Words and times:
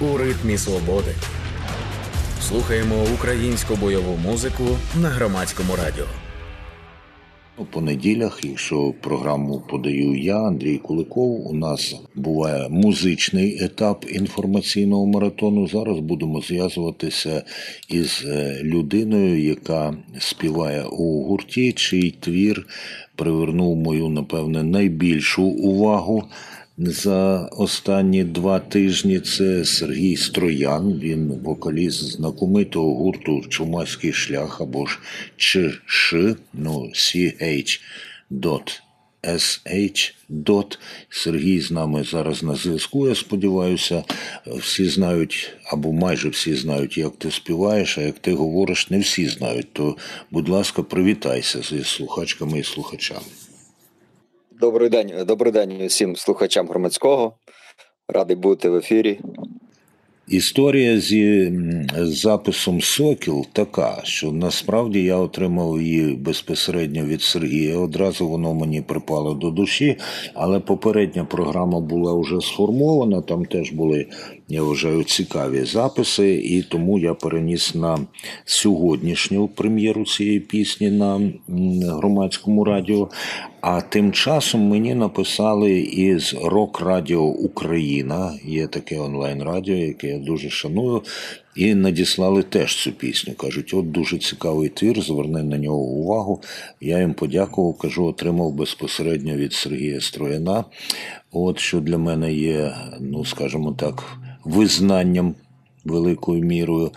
у 0.00 0.16
ритмі 0.16 0.58
свободи. 0.58 1.14
Слухаємо 2.48 3.04
українську 3.14 3.74
бойову 3.76 4.16
музику 4.16 4.64
на 5.02 5.08
громадському 5.08 5.76
радіо. 5.76 6.06
У 7.58 7.64
понеділях, 7.64 8.40
якщо 8.44 8.94
програму 9.00 9.62
подаю 9.70 10.18
я, 10.18 10.42
Андрій 10.42 10.78
Куликов, 10.78 11.50
у 11.50 11.54
нас 11.54 11.96
буває 12.14 12.68
музичний 12.68 13.64
етап 13.64 14.04
інформаційного 14.08 15.06
маратону. 15.06 15.68
Зараз 15.68 15.98
будемо 15.98 16.40
зв'язуватися 16.40 17.42
із 17.88 18.24
е, 18.26 18.60
людиною, 18.62 19.44
яка 19.44 19.94
співає 20.18 20.84
у 20.84 21.22
гурті, 21.22 21.72
чий 21.72 22.10
твір 22.20 22.66
привернув 23.16 23.76
мою, 23.76 24.08
напевне, 24.08 24.62
найбільшу 24.62 25.42
увагу 25.42 26.24
за 26.80 27.46
останні 27.46 28.24
два 28.24 28.58
тижні 28.58 29.20
це 29.20 29.64
Сергій 29.64 30.16
Строян. 30.16 30.98
Він 30.98 31.40
вокаліст 31.44 32.04
знакомитого 32.04 32.94
гурту 32.94 33.42
Чумацький 33.48 34.12
шлях 34.12 34.60
або 34.60 34.86
ж 34.86 34.98
ЧШ, 35.36 36.14
ну 36.52 36.90
CH. 36.94 37.80
SH. 39.22 40.12
Сергій 41.10 41.60
з 41.60 41.70
нами 41.70 42.04
зараз 42.04 42.42
на 42.42 42.54
зв'язку. 42.54 43.08
Я 43.08 43.14
сподіваюся, 43.14 44.04
всі 44.46 44.88
знають 44.88 45.52
або 45.64 45.92
майже 45.92 46.28
всі 46.28 46.54
знають, 46.54 46.98
як 46.98 47.16
ти 47.16 47.30
співаєш, 47.30 47.98
а 47.98 48.00
як 48.00 48.18
ти 48.18 48.34
говориш, 48.34 48.90
не 48.90 48.98
всі 48.98 49.26
знають. 49.26 49.72
То, 49.72 49.96
будь 50.30 50.48
ласка, 50.48 50.82
привітайся 50.82 51.62
зі 51.62 51.84
слухачками 51.84 52.58
і 52.58 52.64
слухачами. 52.64 53.26
Добрий 54.60 54.88
день, 54.88 55.12
добрий 55.26 55.52
день 55.52 55.86
всім 55.86 56.16
слухачам 56.16 56.68
громадського. 56.68 57.32
Радий 58.08 58.36
бути 58.36 58.68
в 58.68 58.76
ефірі. 58.76 59.20
Історія 60.28 61.00
зі 61.00 61.52
записом 61.96 62.80
Сокіл 62.80 63.46
така, 63.52 64.00
що 64.04 64.32
насправді 64.32 65.02
я 65.02 65.16
отримав 65.16 65.82
її 65.82 66.16
безпосередньо 66.16 67.04
від 67.04 67.22
Сергія. 67.22 67.78
Одразу 67.78 68.28
воно 68.28 68.54
мені 68.54 68.82
припало 68.82 69.34
до 69.34 69.50
душі, 69.50 69.96
але 70.34 70.60
попередня 70.60 71.24
програма 71.24 71.80
була 71.80 72.20
вже 72.20 72.40
сформована. 72.40 73.20
Там 73.20 73.44
теж 73.44 73.72
були, 73.72 74.06
я 74.50 74.62
вважаю, 74.62 75.04
цікаві 75.04 75.64
записи, 75.64 76.34
і 76.34 76.62
тому 76.62 76.98
я 76.98 77.14
переніс 77.14 77.74
на 77.74 77.98
сьогоднішню 78.44 79.48
прем'єру 79.48 80.04
цієї 80.04 80.40
пісні 80.40 80.90
на 80.90 81.20
громадському 81.96 82.64
радіо. 82.64 83.08
А 83.60 83.80
тим 83.80 84.12
часом 84.12 84.60
мені 84.60 84.94
написали 84.94 85.80
із 85.80 86.34
Рок 86.44 86.80
Радіо 86.80 87.22
Україна, 87.22 88.38
є 88.44 88.66
таке 88.66 88.98
онлайн-радіо, 88.98 89.76
яке 89.76 90.08
я 90.08 90.18
дуже 90.18 90.50
шаную, 90.50 91.02
і 91.56 91.74
надіслали 91.74 92.42
теж 92.42 92.76
цю 92.76 92.92
пісню. 92.92 93.34
Кажуть, 93.34 93.74
от 93.74 93.90
дуже 93.90 94.18
цікавий 94.18 94.68
твір, 94.68 95.02
зверни 95.02 95.42
на 95.42 95.58
нього 95.58 95.78
увагу. 95.78 96.42
Я 96.80 96.98
їм 96.98 97.14
подякував, 97.14 97.78
кажу, 97.78 98.04
отримав 98.04 98.52
безпосередньо 98.52 99.34
від 99.36 99.52
Сергія 99.52 100.00
Строяна. 100.00 100.64
От 101.32 101.58
що 101.58 101.80
для 101.80 101.98
мене 101.98 102.34
є, 102.34 102.74
ну 103.00 103.24
скажімо 103.24 103.76
так, 103.78 104.18
визнанням 104.44 105.34
великою 105.84 106.42
мірою. 106.42 106.90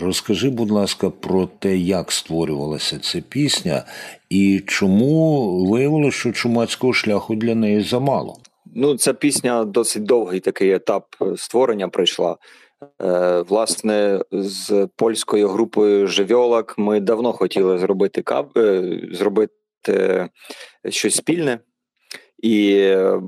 Розкажи, 0.00 0.50
будь 0.50 0.70
ласка, 0.70 1.10
про 1.10 1.48
те, 1.58 1.76
як 1.76 2.12
створювалася 2.12 2.98
ця 2.98 3.20
пісня, 3.20 3.84
і 4.30 4.62
чому 4.66 5.50
виявилося, 5.66 6.18
що 6.18 6.32
чумацького 6.32 6.92
шляху 6.92 7.34
для 7.34 7.54
неї 7.54 7.80
замало. 7.80 8.36
Ну, 8.74 8.96
ця 8.96 9.12
пісня 9.12 9.64
досить 9.64 10.04
довгий 10.04 10.40
такий 10.40 10.72
етап 10.72 11.04
створення 11.36 11.88
пройшла. 11.88 12.36
Е, 13.02 13.40
власне, 13.48 14.20
з 14.32 14.88
польською 14.96 15.48
групою 15.48 16.06
Живьолак 16.06 16.74
ми 16.78 17.00
давно 17.00 17.32
хотіли 17.32 17.78
зробити 17.78 18.22
кав... 18.22 18.50
Е, 18.56 19.00
зробити 19.12 20.28
щось 20.88 21.14
спільне, 21.14 21.58
і 22.38 22.72
е, 22.72 23.20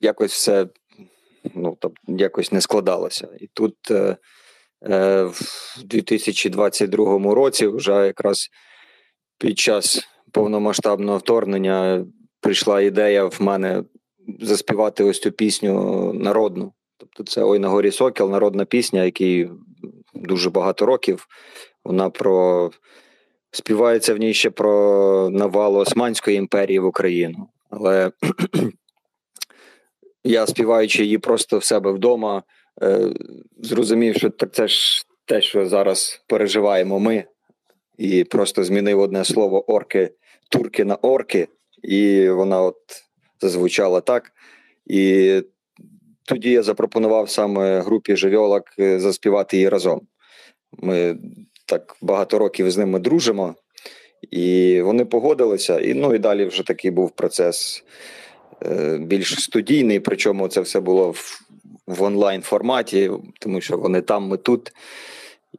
якось 0.00 0.32
все 0.32 0.66
ну, 1.54 1.76
тобто, 1.80 2.00
якось 2.06 2.52
не 2.52 2.60
складалося. 2.60 3.28
І 3.40 3.46
тут 3.46 3.90
е, 3.90 4.16
е, 4.90 5.22
в 5.22 5.42
2022 5.84 7.34
році, 7.34 7.66
вже 7.66 8.06
якраз 8.06 8.48
під 9.38 9.58
час 9.58 10.08
повномасштабного 10.32 11.18
вторгнення, 11.18 12.06
прийшла 12.40 12.80
ідея 12.80 13.24
в 13.24 13.36
мене 13.40 13.84
заспівати 14.40 15.04
ось 15.04 15.20
цю 15.20 15.32
пісню 15.32 16.12
народну. 16.12 16.72
Тобто, 16.98 17.24
це 17.24 17.42
Ой 17.42 17.58
на 17.58 17.68
горі 17.68 17.90
Сокіл, 17.90 18.30
народна 18.30 18.64
пісня, 18.64 19.04
якій 19.04 19.50
дуже 20.14 20.50
багато 20.50 20.86
років. 20.86 21.26
Вона 21.84 22.10
про 22.10 22.70
співається 23.50 24.14
в 24.14 24.16
ній 24.16 24.34
ще 24.34 24.50
про 24.50 25.30
навалу 25.30 25.78
Османської 25.78 26.36
імперії 26.36 26.78
в 26.78 26.86
Україну. 26.86 27.48
Але 27.70 28.12
я 30.24 30.46
співаючи 30.46 31.02
її 31.02 31.18
просто 31.18 31.58
в 31.58 31.64
себе 31.64 31.92
вдома, 31.92 32.42
е, 32.82 33.08
зрозумів, 33.62 34.16
що 34.16 34.30
так 34.30 34.54
це 34.54 34.68
ж 34.68 35.06
те, 35.24 35.42
що 35.42 35.68
зараз 35.68 36.24
переживаємо 36.26 36.98
ми, 36.98 37.24
і 37.98 38.24
просто 38.24 38.64
змінив 38.64 39.00
одне 39.00 39.24
слово 39.24 39.72
орки, 39.72 40.10
турки 40.48 40.84
на 40.84 40.94
орки, 40.94 41.48
і 41.82 42.28
вона 42.28 42.62
от 42.62 42.76
зазвучала 43.40 44.00
так. 44.00 44.32
І 44.86 45.42
тоді 46.24 46.50
я 46.50 46.62
запропонував 46.62 47.30
саме 47.30 47.80
групі 47.80 48.16
Живьолак 48.16 48.74
е, 48.78 49.00
заспівати 49.00 49.56
її 49.56 49.68
разом. 49.68 50.00
Ми 50.72 51.18
так 51.66 51.96
багато 52.02 52.38
років 52.38 52.70
з 52.70 52.76
ними 52.76 52.98
дружимо, 52.98 53.54
і 54.30 54.80
вони 54.82 55.04
погодилися. 55.04 55.80
І 55.80 55.94
ну 55.94 56.14
і 56.14 56.18
далі 56.18 56.44
вже 56.44 56.62
такий 56.62 56.90
був 56.90 57.10
процес. 57.10 57.84
Е, 58.66 58.98
більш 58.98 59.42
студійний, 59.42 60.00
причому 60.00 60.48
це 60.48 60.60
все 60.60 60.80
було 60.80 61.10
в, 61.10 61.40
в 61.86 62.02
онлайн 62.02 62.42
форматі, 62.42 63.10
тому 63.40 63.60
що 63.60 63.76
вони 63.76 64.00
там, 64.00 64.28
ми 64.28 64.36
тут. 64.36 64.72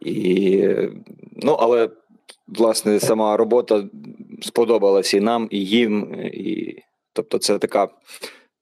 І, 0.01 0.67
Ну, 1.35 1.53
але 1.53 1.89
власне 2.47 2.99
сама 2.99 3.37
робота 3.37 3.83
сподобалась 4.41 5.13
і 5.13 5.19
нам, 5.19 5.47
і 5.51 5.65
їм. 5.65 6.15
І, 6.33 6.75
Тобто, 7.13 7.37
це 7.37 7.57
така. 7.59 7.87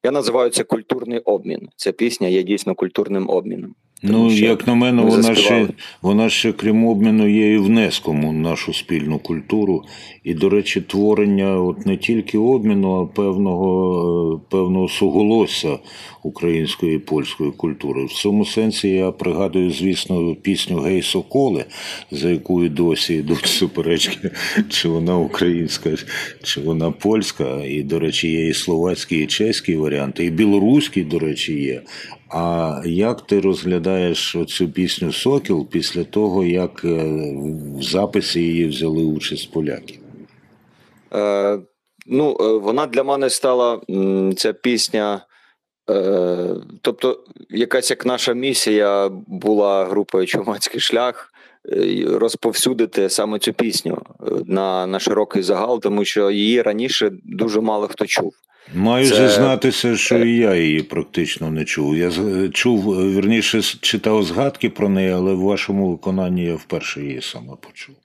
Я 0.04 0.12
називаю 0.12 0.50
це 0.50 0.64
культурний 0.64 1.20
обмін. 1.20 1.70
Ця 1.76 1.92
пісня 1.92 2.28
є 2.28 2.44
дійсно 2.44 2.76
культурним 2.76 3.30
обміном. 3.30 3.76
Ну, 4.04 4.32
як 4.32 4.68
на 4.68 4.76
мене, 4.76 5.02
вона 5.02 5.36
ще 5.36 5.68
вона 6.02 6.30
ще, 6.30 6.52
крім 6.52 6.86
обміну, 6.86 7.28
є 7.28 7.54
і 7.54 7.58
внеском 7.58 8.26
у 8.26 8.32
нашу 8.32 8.74
спільну 8.74 9.20
культуру. 9.20 9.84
І, 10.24 10.34
до 10.34 10.50
речі, 10.50 10.82
творення 10.82 11.62
от 11.62 11.86
не 11.86 11.98
тільки 11.98 12.38
обміну, 12.38 13.02
а 13.02 13.06
певного 13.06 14.42
певного 14.50 14.88
суголосся 14.88 15.80
української 16.24 16.96
і 16.96 17.00
польської 17.00 17.52
культури. 17.52 18.06
В 18.06 18.14
цьому 18.14 18.46
сенсі 18.46 18.90
я 18.90 19.12
пригадую, 19.12 19.72
звісно, 19.72 20.36
пісню 20.36 20.80
Гей 20.80 21.02
Соколи, 21.02 21.66
за 22.12 22.30
якою 22.30 22.70
досі 22.70 23.14
йдуть 23.14 23.46
суперечки, 23.46 24.32
чи 24.70 24.90
вона 24.90 25.18
українська, 25.18 25.90
чи 26.44 26.62
вона 26.62 26.92
польська. 26.92 27.64
І, 27.66 27.84
до 27.84 28.00
речі, 28.00 28.32
є 28.32 28.48
і 28.48 28.54
словацький, 28.54 29.24
і 29.24 29.28
чеський 29.28 29.76
варіанти, 29.76 30.26
і 30.26 30.30
білоруський, 30.30 31.04
до 31.04 31.20
речі, 31.20 31.54
є. 31.54 31.82
А 32.34 32.82
як 32.86 33.22
ти 33.22 33.40
розглядаєш 33.40 34.38
цю 34.48 34.70
пісню 34.70 35.12
Сокіл 35.12 35.68
після 35.70 36.04
того, 36.04 36.44
як 36.44 36.82
е, 36.86 36.90
в 37.78 37.84
записі 37.84 38.40
її 38.40 38.68
взяли 38.68 39.04
участь 39.04 39.52
поляки? 39.52 40.00
Е, 41.14 41.60
Ну, 42.06 42.38
е, 42.40 42.44
вона 42.58 42.88
для 42.88 43.04
мене 43.04 43.30
стала 43.30 43.82
ця 44.38 44.54
пісня. 44.54 45.26
Е, 45.90 46.56
Тобто, 46.82 47.24
якась 47.50 47.90
як 47.90 48.06
наша 48.06 48.34
місія 48.34 49.10
була 49.28 49.86
групою 49.86 50.28
Чумацький 50.28 50.80
шлях 50.80 51.34
е, 51.74 52.06
розповсюдити 52.08 53.10
саме 53.10 53.40
цю 53.40 53.54
пісню 53.54 54.02
на 54.46 54.88
на 54.88 55.00
широкий 55.00 55.44
загал, 55.44 55.82
тому 55.82 56.06
що 56.06 56.32
її 56.32 56.62
раніше 56.62 57.12
дуже 57.24 57.62
мало 57.62 57.88
хто 57.88 58.06
чув. 58.06 58.34
Маю 58.74 59.10
Це... 59.10 59.16
зізнатися, 59.16 59.98
що 59.98 60.18
і 60.18 60.38
я 60.38 60.56
її 60.56 60.84
практично 60.84 61.52
не 61.52 61.66
чув. 61.66 61.98
Я 61.98 62.12
чув, 62.54 63.12
вірніше 63.12 63.62
читав 63.62 64.24
згадки 64.24 64.70
про 64.70 64.90
неї, 64.90 65.12
але 65.12 65.34
в 65.34 65.40
вашому 65.40 65.92
виконанні 65.92 66.46
я 66.46 66.56
вперше 66.56 67.02
її 67.02 67.22
саме 67.22 67.54
почув. 67.62 67.96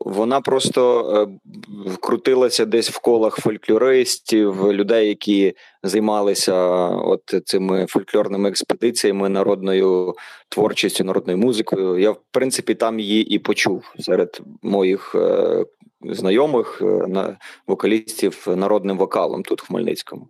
Вона 0.00 0.40
просто 0.40 1.02
е, 1.12 1.56
крутилася 2.00 2.64
десь 2.64 2.90
в 2.90 2.98
колах 2.98 3.36
фольклористів, 3.36 4.72
людей, 4.72 5.08
які 5.08 5.54
займалися 5.82 6.54
от 6.88 7.42
цими 7.44 7.86
фольклорними 7.88 8.48
експедиціями, 8.48 9.28
народною 9.28 10.14
творчістю, 10.48 11.04
народною 11.04 11.38
музикою. 11.38 11.98
Я 11.98 12.10
в 12.10 12.20
принципі 12.30 12.74
там 12.74 13.00
її 13.00 13.34
і 13.34 13.38
почув 13.38 13.84
серед 13.98 14.40
моїх 14.62 15.14
е, 15.14 15.64
знайомих 16.10 16.82
на 17.08 17.38
вокалістів 17.66 18.46
народним 18.56 18.98
вокалом 18.98 19.42
тут 19.42 19.62
в 19.62 19.66
Хмельницькому. 19.66 20.28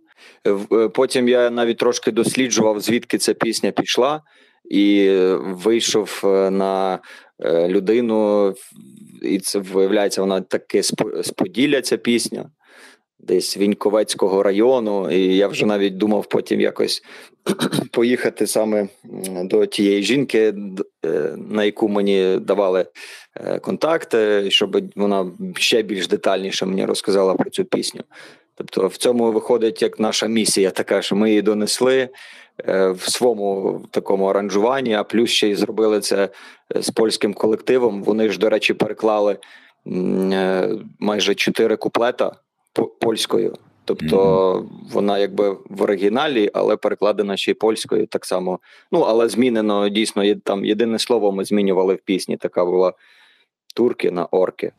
Потім 0.93 1.29
я 1.29 1.49
навіть 1.49 1.77
трошки 1.77 2.11
досліджував, 2.11 2.79
звідки 2.79 3.17
ця 3.17 3.33
пісня 3.33 3.71
пішла. 3.71 4.21
і 4.69 5.09
вийшов 5.39 6.21
е, 6.23 6.49
на 6.49 6.99
е, 7.39 7.67
людину, 7.67 8.53
і 9.21 9.39
це 9.39 9.59
виявляється, 9.59 10.21
вона 10.21 10.41
таки 10.41 10.83
з 10.83 11.31
Поділля 11.35 11.81
ця 11.81 11.97
пісня. 11.97 12.49
Десь 13.27 13.57
Віньковецького 13.57 14.43
району, 14.43 15.11
і 15.11 15.35
я 15.35 15.47
вже 15.47 15.65
навіть 15.65 15.97
думав 15.97 16.25
потім 16.25 16.61
якось 16.61 17.03
поїхати 17.91 18.47
саме 18.47 18.87
до 19.43 19.65
тієї 19.65 20.03
жінки, 20.03 20.53
е, 21.05 21.35
на 21.49 21.63
яку 21.63 21.89
мені 21.89 22.37
давали 22.41 22.85
контакти, 23.61 24.51
щоб 24.51 24.77
вона 24.95 25.31
ще 25.55 25.81
більш 25.81 26.07
детальніше 26.07 26.65
мені 26.65 26.85
розказала 26.85 27.33
про 27.33 27.49
цю 27.49 27.65
пісню. 27.65 28.01
Тобто, 28.57 28.87
в 28.87 28.97
цьому 28.97 29.31
виходить 29.31 29.81
як 29.81 29.99
наша 29.99 30.27
місія, 30.27 30.71
така 30.71 31.01
що 31.01 31.15
ми 31.15 31.29
її 31.29 31.41
донесли 31.41 32.09
е, 32.67 32.89
в 32.89 33.01
своєму 33.01 33.81
такому 33.91 34.25
аранжуванні, 34.25 34.93
а 34.93 35.03
плюс 35.03 35.29
ще 35.29 35.49
й 35.49 35.55
зробили 35.55 35.99
це 35.99 36.29
е, 36.75 36.81
з 36.81 36.89
польським 36.89 37.33
колективом. 37.33 38.03
Вони 38.03 38.29
ж, 38.29 38.39
до 38.39 38.49
речі, 38.49 38.73
переклали 38.73 39.37
е, 39.87 40.69
майже 40.99 41.35
чотири 41.35 41.75
куплета 41.77 42.31
польською. 42.85 43.53
Тобто 43.85 44.17
mm-hmm. 44.17 44.91
вона 44.91 45.17
якби 45.17 45.57
в 45.69 45.81
оригіналі, 45.81 46.49
але 46.53 46.77
перекладена 46.77 47.37
ще 47.37 47.51
й 47.51 47.53
польською 47.53 48.07
так 48.07 48.25
само. 48.25 48.59
Ну 48.91 48.99
але 48.99 49.29
змінено 49.29 49.89
дійсно 49.89 50.23
є, 50.23 50.35
там 50.35 50.65
єдине 50.65 50.99
слово 50.99 51.31
ми 51.31 51.45
змінювали 51.45 51.93
в 51.95 52.01
пісні. 52.01 52.37
Така 52.37 52.65
була 52.65 52.93
турки 53.77 54.11
на 54.11 54.25
орки. 54.25 54.71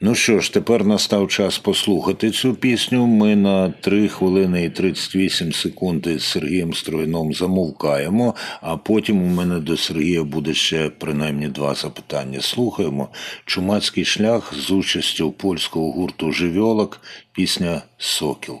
Ну 0.00 0.14
що 0.14 0.40
ж, 0.40 0.52
тепер 0.52 0.84
настав 0.84 1.28
час 1.28 1.58
послухати 1.58 2.30
цю 2.30 2.54
пісню. 2.54 3.06
Ми 3.06 3.36
на 3.36 3.70
3 3.70 4.08
хвилини 4.08 4.64
і 4.64 4.70
38 4.70 5.52
секунд 5.52 6.06
з 6.06 6.24
Сергієм 6.24 6.74
Стройном 6.74 7.32
замовкаємо, 7.34 8.34
а 8.60 8.76
потім 8.76 9.22
у 9.22 9.26
мене 9.26 9.60
до 9.60 9.76
Сергія 9.76 10.22
буде 10.22 10.54
ще 10.54 10.90
принаймні 10.98 11.48
два 11.48 11.74
запитання. 11.74 12.40
Слухаємо 12.40 13.08
чумацький 13.44 14.04
шлях 14.04 14.54
з 14.54 14.70
участю 14.70 15.32
польського 15.32 15.92
гурту 15.92 16.32
Живьолок, 16.32 17.00
пісня 17.32 17.82
сокіл, 17.98 18.58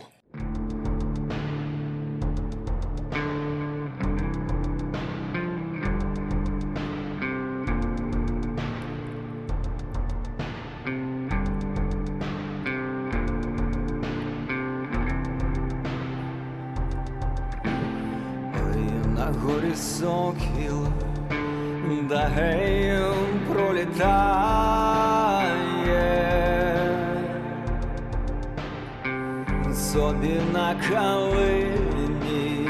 калині 30.74 32.68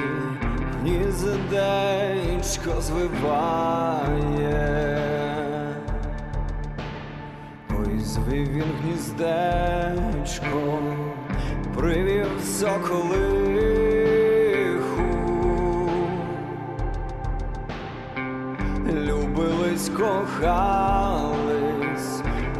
гніздечко 0.80 2.80
звиває, 2.80 4.16
ой, 7.70 7.98
звив 7.98 8.48
він 8.48 8.64
гніздечко, 8.82 10.78
привів 11.74 12.28
соколи. 12.44 13.66
любились, 19.06 19.88
кохались, 19.88 20.42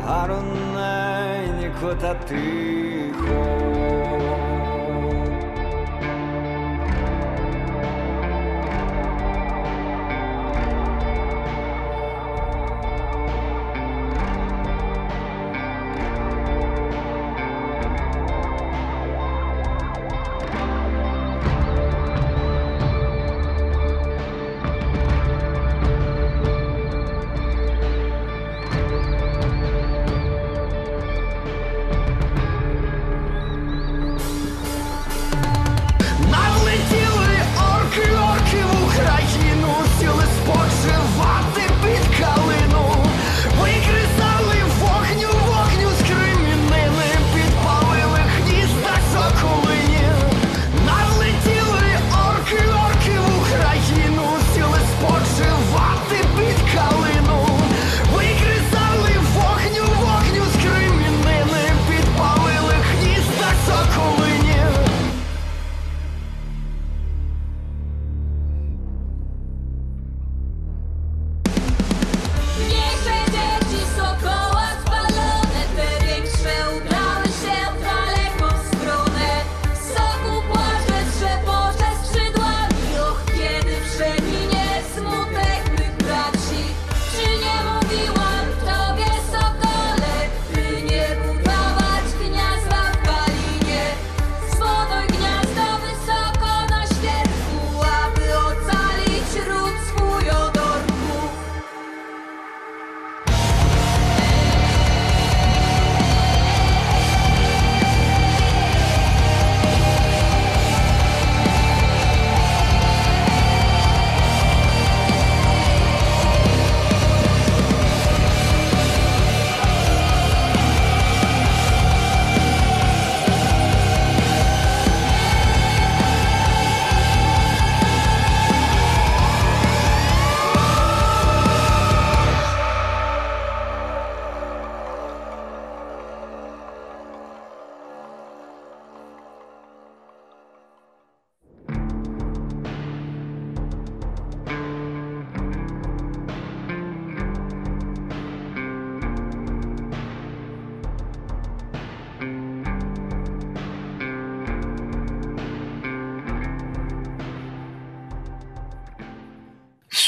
гарненько 0.04 1.94
та 2.00 2.14
тихо. 2.14 3.66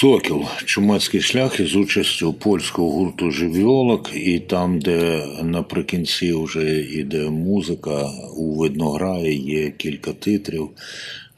Сокіл, 0.09 0.45
чумацький 0.65 1.21
шлях 1.21 1.61
із 1.61 1.77
участю 1.77 2.33
польського 2.33 2.91
гурту 2.91 3.31
Живіолок, 3.31 4.11
і 4.15 4.41
там, 4.41 4.79
де 4.79 5.27
наприкінці 5.43 6.33
вже 6.33 6.81
йде 6.81 7.31
музика, 7.31 8.11
у 8.37 8.55
виднограї 8.55 9.43
є 9.43 9.71
кілька 9.71 10.13
титрів. 10.13 10.71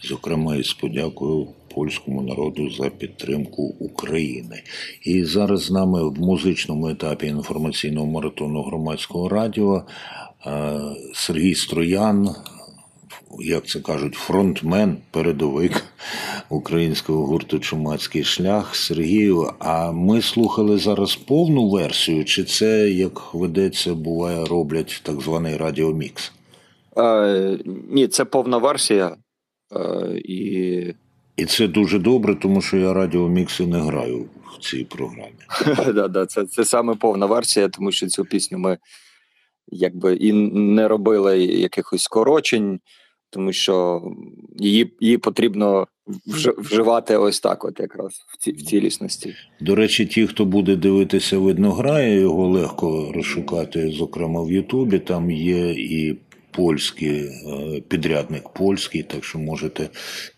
Зокрема, 0.03 0.57
із 0.57 0.73
подякою 0.73 1.49
польському 1.75 2.23
народу 2.23 2.71
за 2.71 2.91
підтримку 2.91 3.63
України. 3.63 4.63
І 5.03 5.25
зараз 5.25 5.65
з 5.65 5.71
нами 5.71 6.09
в 6.09 6.21
музичному 6.21 6.89
етапі 6.89 7.27
інформаційного 7.27 8.07
маратону 8.07 8.63
громадського 8.63 9.29
радіо 9.29 9.83
е, 10.47 10.81
Сергій 11.15 11.55
Строян, 11.55 12.35
як 13.41 13.67
це 13.67 13.81
кажуть, 13.81 14.15
фронтмен, 14.15 14.97
передовик 15.11 15.85
українського 16.51 17.27
гурту 17.27 17.59
Чумацький 17.59 18.25
шлях. 18.25 18.77
Сергію, 18.77 19.53
а 19.59 19.93
ми 19.93 20.23
слухали 20.23 20.79
зараз 20.79 21.17
повну 21.17 21.69
версію, 21.69 22.25
чи 22.25 22.45
це, 22.45 22.91
як 22.91 23.35
ведеться, 23.35 23.95
буває, 23.95 24.45
роблять 24.45 25.01
так 25.03 25.21
званий 25.21 25.57
радіомікс? 25.57 26.33
Е, 26.99 27.59
Ні, 27.91 28.09
це 28.09 28.25
повна 28.25 28.59
версія. 28.59 29.17
Е, 29.77 30.21
і 30.25 30.95
І 31.37 31.45
це 31.45 31.69
дуже 31.69 31.99
добре, 31.99 32.35
тому 32.35 32.63
що 32.63 32.77
я 32.77 32.93
радіомікси 32.93 33.67
не 33.67 33.79
граю 33.79 34.27
в 34.55 34.59
цій 34.59 34.85
програмі. 34.85 35.33
да, 35.95 36.09
да, 36.09 36.27
це, 36.27 36.47
це 36.47 36.65
саме 36.65 36.95
повна 36.95 37.27
версія, 37.27 37.69
тому 37.69 37.93
що 37.93 38.07
цю 38.07 38.25
пісню 38.25 38.59
ми 38.59 38.79
якби 39.71 40.15
і 40.15 40.33
не 40.53 40.89
робили 40.89 41.45
якихось 41.45 42.03
скорочень, 42.03 42.81
тому 43.31 43.53
що 43.53 44.03
її 44.59 44.97
її 45.01 45.19
потрібно 45.19 45.87
вживати 46.59 47.17
ось 47.17 47.41
так, 47.41 47.65
от 47.65 47.81
якраз 47.81 48.13
в 48.29 48.37
ці 48.37 48.53
в 48.53 48.63
цілісності. 48.63 49.35
До 49.61 49.75
речі, 49.75 50.07
ті, 50.07 50.27
хто 50.27 50.45
буде 50.45 50.77
дивитися, 50.77 51.39
видно, 51.39 51.73
грає, 51.73 52.21
його 52.21 52.49
легко 52.49 53.13
розшукати, 53.15 53.91
зокрема 53.91 54.43
в 54.43 54.53
Ютубі. 54.53 54.99
Там 54.99 55.31
є 55.31 55.71
і 55.71 56.19
польський 56.51 57.21
е, 57.21 57.81
підрядник 57.89 58.49
польський, 58.49 59.03
так 59.03 59.25
що 59.25 59.39
можете 59.39 59.89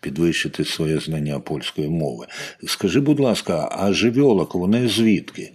підвищити 0.01 0.65
своє 0.65 0.99
знання 0.99 1.39
польської 1.39 1.89
мови. 1.89 2.25
Скажи, 2.67 2.99
будь 2.99 3.19
ласка, 3.19 3.69
а 3.71 3.93
живьолок, 3.93 4.55
вони 4.55 4.87
звідки? 4.87 5.53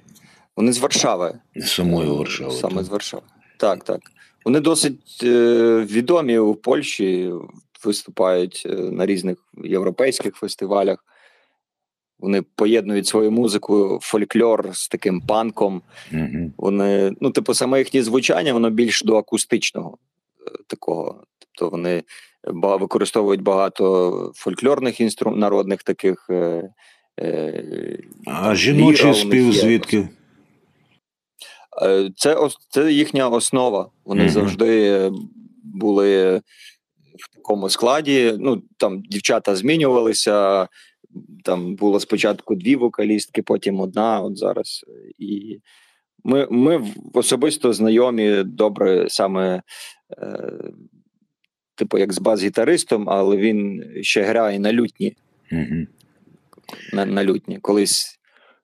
Вони 0.57 0.73
з 0.73 0.79
Варшави. 0.79 1.39
З 1.57 1.71
самої 1.71 2.11
Варшави. 2.11 2.51
Саме 2.51 2.75
так? 2.75 2.85
з 2.85 2.89
Варшави. 2.89 3.23
Так, 3.57 3.85
так. 3.85 4.01
Вони 4.45 4.61
досить 4.61 5.21
е, 5.23 5.87
відомі 5.91 6.39
у 6.39 6.55
Польщі, 6.55 7.33
виступають 7.85 8.63
е, 8.67 8.75
на 8.75 9.07
різних 9.07 9.39
європейських 9.65 10.37
фестивалях. 10.37 11.05
Вони 12.19 12.43
поєднують 12.43 13.07
свою 13.07 13.31
музику, 13.31 13.99
фольклор 14.03 14.77
з 14.77 14.89
таким 14.89 15.21
панком. 15.21 15.83
Угу. 16.13 16.53
Вони, 16.57 17.15
ну, 17.21 17.31
типу, 17.31 17.55
саме 17.55 17.79
їхнє 17.79 18.03
звучання, 18.03 18.53
воно 18.53 18.71
більш 18.71 19.03
до 19.03 19.17
акустичного 19.17 19.99
е, 20.47 20.51
такого. 20.67 21.25
Тобто 21.39 21.69
вони 21.69 22.03
використовують 22.53 23.43
багато 23.43 24.33
фольклорних 24.35 25.01
інстру... 25.01 25.37
народних 25.37 25.83
таких. 25.83 26.27
Е, 26.31 26.71
е, 27.21 27.99
А 28.27 28.55
жіночий 28.55 29.15
спів 29.15 29.53
звідки? 29.53 30.09
Е, 31.83 32.11
Це, 32.17 32.49
це 32.69 32.93
їхня 32.93 33.29
основа. 33.29 33.91
Вони 34.05 34.23
Мгм. 34.23 34.31
завжди 34.31 35.11
були 35.65 36.43
в 37.19 37.35
такому 37.37 37.71
складі. 37.71 38.35
Ну 38.39 38.63
там 38.77 39.03
дівчата 39.03 39.57
змінювалися. 39.57 40.69
Там 41.45 41.77
було 41.77 42.01
спочатку 42.01 42.55
дві 42.55 42.77
вокалістки, 42.77 43.43
потім 43.43 43.81
одна. 43.81 44.21
От 44.21 44.39
зараз. 44.39 44.85
І 45.19 45.59
ми, 46.25 46.47
ми 46.51 46.87
особисто 47.15 47.73
знайомі 47.73 48.43
добре 48.43 49.07
саме. 49.09 49.63
Е, 50.19 50.53
Типу, 51.75 51.99
як 51.99 52.13
з 52.13 52.19
бас-гітаристом, 52.19 53.11
але 53.11 53.37
він 53.37 53.85
ще 54.03 54.23
грає 54.23 54.59
на 54.59 54.73
лютні 54.73 55.17
Угу. 55.53 55.87
на, 56.93 57.07
на 57.07 57.25
лютні. 57.25 57.59
Колись, 57.59 58.21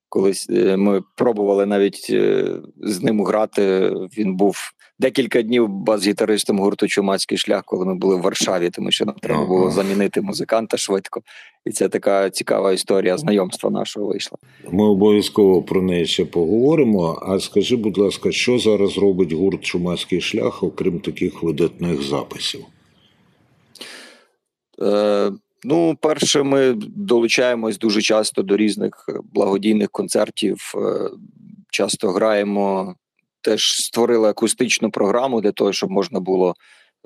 колись 0.08 0.50
е, 0.50 0.76
ми 0.76 1.02
пробували 1.16 1.66
навіть 1.66 2.06
е, 2.11 2.46
з 2.76 3.02
ним 3.02 3.25
грати. 3.25 3.90
Він 4.18 4.37
був 4.37 4.56
декілька 4.98 5.42
днів 5.42 5.68
бас-гітаристом 5.68 6.58
гурту 6.58 6.88
Чумацький 6.88 7.38
шлях, 7.38 7.62
коли 7.64 7.86
ми 7.86 7.94
були 7.94 8.16
в 8.16 8.20
Варшаві, 8.20 8.70
тому 8.70 8.90
що 8.90 9.04
нам 9.04 9.14
треба 9.14 9.46
було 9.46 9.70
замінити 9.70 10.20
музиканта 10.20 10.76
швидко. 10.76 11.22
І 11.64 11.70
це 11.70 11.88
така 11.88 12.30
цікава 12.30 12.72
історія 12.72 13.18
знайомства 13.18 13.70
нашого 13.70 14.06
вийшла. 14.06 14.38
Ми 14.72 14.84
обов'язково 14.84 15.62
про 15.62 15.82
неї 15.82 16.06
ще 16.06 16.24
поговоримо. 16.24 17.22
А 17.22 17.40
скажи, 17.40 17.76
будь 17.76 17.98
ласка, 17.98 18.32
що 18.32 18.58
зараз 18.58 18.98
робить 18.98 19.32
гурт 19.32 19.64
Чумацький 19.64 20.20
шлях, 20.20 20.62
окрім 20.62 21.00
таких 21.00 21.42
видатних 21.42 22.02
записів? 22.02 22.64
Е, 24.82 25.32
ну, 25.64 25.96
перше, 26.00 26.42
ми 26.42 26.72
долучаємось 26.96 27.78
дуже 27.78 28.02
часто 28.02 28.42
до 28.42 28.56
різних 28.56 29.08
благодійних 29.32 29.90
концертів. 29.90 30.72
Е, 30.76 31.10
часто 31.70 32.08
граємо, 32.08 32.94
теж 33.44 33.76
створили 33.76 34.28
акустичну 34.28 34.90
програму 34.90 35.40
для 35.40 35.52
того, 35.52 35.72
щоб 35.72 35.90
можна 35.90 36.20
було 36.20 36.54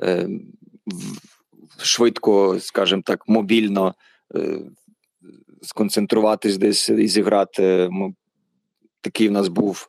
е, 0.03 0.29
швидко, 1.83 2.61
скажімо 2.61 3.03
так, 3.05 3.29
мобільно 3.29 3.95
е, 4.35 4.59
сконцентруватись 5.63 6.57
десь 6.57 6.89
і 6.89 7.09
зіграти. 7.09 7.91
Такий 9.01 9.29
в 9.29 9.33
нас 9.33 9.49
був 9.49 9.89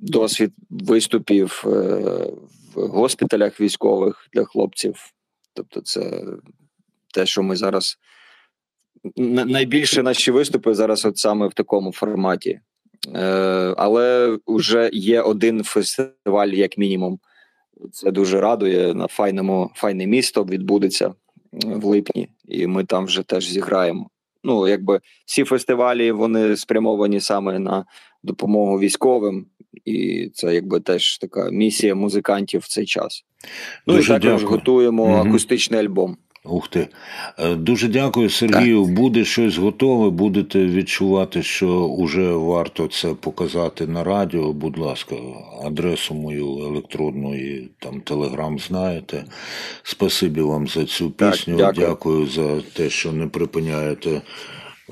досвід 0.00 0.52
виступів 0.70 1.62
е, 1.66 1.70
в 2.74 2.86
госпіталях 2.86 3.60
військових 3.60 4.28
для 4.32 4.44
хлопців. 4.44 4.96
Тобто, 5.54 5.80
це 5.80 6.24
те, 7.14 7.26
що 7.26 7.42
ми 7.42 7.56
зараз 7.56 7.98
найбільше 9.16 10.02
наші 10.02 10.30
виступи 10.30 10.74
зараз, 10.74 11.04
от 11.04 11.18
саме 11.18 11.46
в 11.46 11.54
такому 11.54 11.92
форматі. 11.92 12.60
Е, 13.14 13.20
але 13.76 14.38
вже 14.46 14.90
є 14.92 15.20
один 15.20 15.62
фестиваль, 15.64 16.48
як 16.48 16.78
мінімум. 16.78 17.18
Це 17.92 18.10
дуже 18.10 18.40
радує. 18.40 18.94
На 18.94 19.06
файному 19.06 19.70
файне 19.74 20.06
місто 20.06 20.44
відбудеться 20.44 21.14
в 21.52 21.84
липні, 21.84 22.28
і 22.48 22.66
ми 22.66 22.84
там 22.84 23.04
вже 23.04 23.22
теж 23.22 23.48
зіграємо. 23.48 24.10
Ну, 24.44 24.68
якби 24.68 25.00
всі 25.26 25.44
фестивалі 25.44 26.12
вони 26.12 26.56
спрямовані 26.56 27.20
саме 27.20 27.58
на 27.58 27.84
допомогу 28.22 28.78
військовим, 28.78 29.46
і 29.84 30.28
це 30.34 30.54
якби 30.54 30.80
теж 30.80 31.18
така 31.18 31.50
місія 31.50 31.94
музикантів 31.94 32.60
в 32.60 32.68
цей 32.68 32.86
час. 32.86 33.24
Ну 33.86 33.94
Дуже 33.94 34.12
і 34.12 34.20
також 34.20 34.40
дякую. 34.42 34.58
готуємо 34.58 35.06
Мгм. 35.06 35.28
акустичний 35.28 35.80
альбом. 35.80 36.16
Ух 36.48 36.68
ти. 36.68 36.88
Е, 37.38 37.54
Дуже 37.54 37.88
дякую, 37.88 38.30
Сергію. 38.30 38.84
Буде 38.84 39.24
щось 39.24 39.56
готове, 39.56 40.10
будете 40.10 40.66
відчувати, 40.66 41.42
що 41.42 41.96
вже 41.98 42.32
варто 42.32 42.86
це 42.86 43.14
показати 43.14 43.86
на 43.86 44.04
радіо. 44.04 44.52
Будь 44.52 44.78
ласка, 44.78 45.16
адресу 45.64 46.14
мою 46.14 46.58
електронну 46.58 47.34
і 47.34 47.68
там 47.78 48.00
телеграм 48.00 48.58
знаєте. 48.58 49.24
Спасибі 49.82 50.40
вам 50.40 50.66
за 50.68 50.84
цю 50.84 51.10
Так, 51.10 51.32
пісню. 51.32 51.56
дякую. 51.56 51.86
дякую 51.86 52.26
за 52.26 52.60
те, 52.60 52.90
що 52.90 53.12
не 53.12 53.26
припиняєте. 53.26 54.22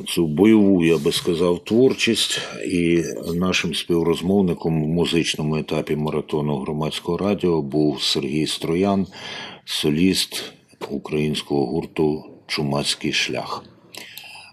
Цю 0.09 0.27
бойову, 0.27 0.85
я 0.85 0.99
би 0.99 1.13
сказав, 1.13 1.65
творчість 1.65 2.41
і 2.67 3.03
нашим 3.35 3.75
співрозмовником 3.75 4.85
в 4.85 4.89
музичному 4.89 5.57
етапі 5.57 5.97
маратону 5.97 6.57
громадського 6.59 7.19
радіо 7.19 7.63
був 7.63 8.03
Сергій 8.03 8.47
Строян, 8.47 9.07
соліст 9.65 10.45
українського 10.91 11.67
гурту 11.67 12.25
Чумацький 12.47 13.13
шлях. 13.13 13.65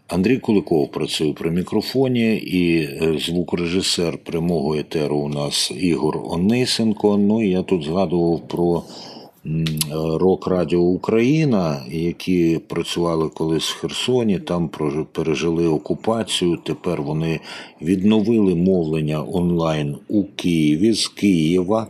Андрій 0.08 0.38
Куликов 0.38 0.92
працює 0.92 1.34
при 1.34 1.52
мікрофоні 1.52 2.36
і 2.36 2.78
е, 2.78 3.18
звукорежисер 3.20 4.18
прямого 4.18 4.76
етеру 4.76 5.18
у 5.18 5.30
нас 5.30 5.72
Ігор 5.76 6.22
Онисенко. 6.26 7.18
Ну 7.18 7.44
і 7.44 7.50
я 7.50 7.62
тут 7.62 7.84
згадував 7.84 8.48
про 8.48 8.84
Рок 9.94 10.48
Радіо 10.48 10.80
Україна, 10.80 11.82
які 11.92 12.60
працювали 12.68 13.30
колись 13.30 13.70
в 13.70 13.80
Херсоні, 13.80 14.40
там 14.40 14.70
пережили 15.12 15.68
окупацію. 15.68 16.58
Тепер 16.64 17.02
вони 17.02 17.40
відновили 17.82 18.56
мовлення 18.56 19.26
онлайн 19.32 19.96
у 20.08 20.24
Києві 20.24 20.94
з 20.94 21.08
Києва. 21.08 21.88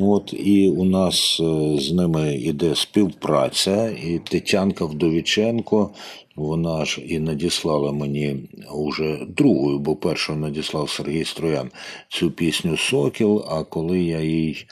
Ну 0.00 0.12
от 0.12 0.32
і 0.32 0.68
у 0.68 0.84
нас 0.84 1.40
е, 1.40 1.80
з 1.80 1.92
ними 1.92 2.34
іде 2.34 2.74
співпраця, 2.74 3.90
і 3.90 4.20
Тетянка 4.24 4.84
Вдовіченко. 4.84 5.90
Вона 6.36 6.84
ж 6.84 7.00
і 7.00 7.18
надіслала 7.18 7.92
мені 7.92 8.36
уже 8.74 9.18
другою, 9.36 9.78
бо 9.78 9.96
першою 9.96 10.38
надіслав 10.38 10.90
Сергій 10.90 11.24
Строян 11.24 11.70
цю 12.08 12.30
пісню 12.30 12.76
Сокіл. 12.76 13.44
А 13.48 13.64
коли 13.64 14.02
я 14.02 14.20
їй 14.20 14.66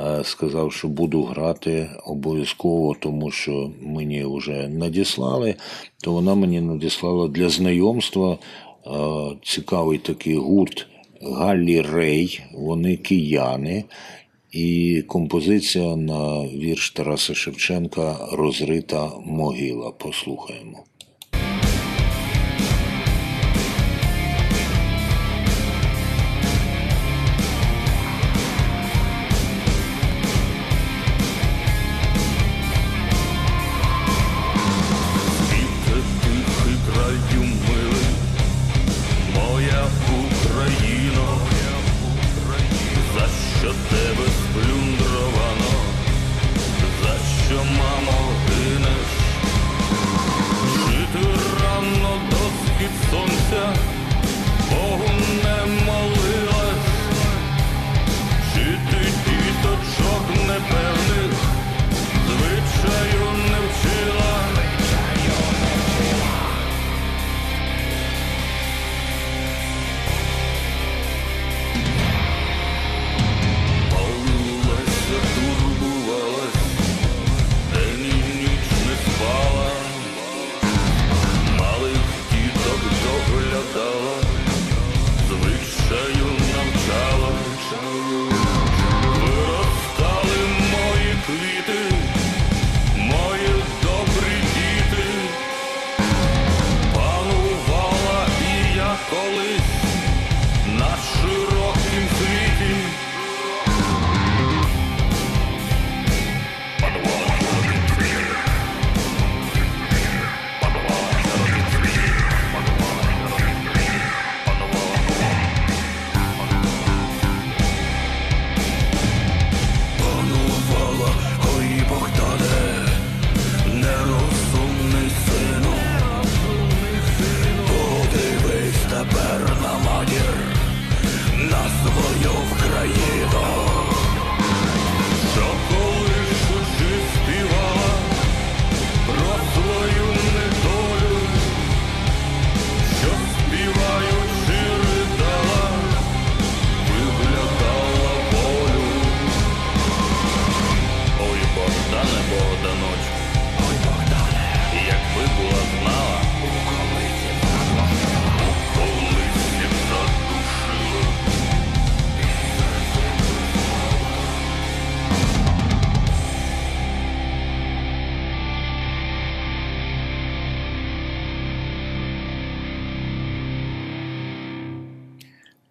е, 0.00 0.24
сказав, 0.24 0.72
що 0.72 0.88
буду 0.88 1.22
грати 1.22 1.90
обов'язково, 2.06 2.96
тому 3.00 3.30
що 3.30 3.70
мені 3.82 4.24
вже 4.24 4.68
надіслали, 4.68 5.54
то 6.04 6.12
вона 6.12 6.34
мені 6.34 6.60
надіслала 6.60 7.28
для 7.28 7.48
знайомства 7.48 8.32
е, 8.32 8.90
цікавий 9.42 9.98
такий 9.98 10.36
гурт 10.36 10.86
Галлі 11.22 11.80
Рей. 11.80 12.40
Вони 12.54 12.96
кияни. 12.96 13.84
І 14.52 15.02
композиція 15.02 15.96
на 15.96 16.42
вірш 16.42 16.90
Тараса 16.90 17.34
Шевченка 17.34 18.28
Розрита 18.32 19.10
могила. 19.24 19.90
Послухаємо. 19.90 20.87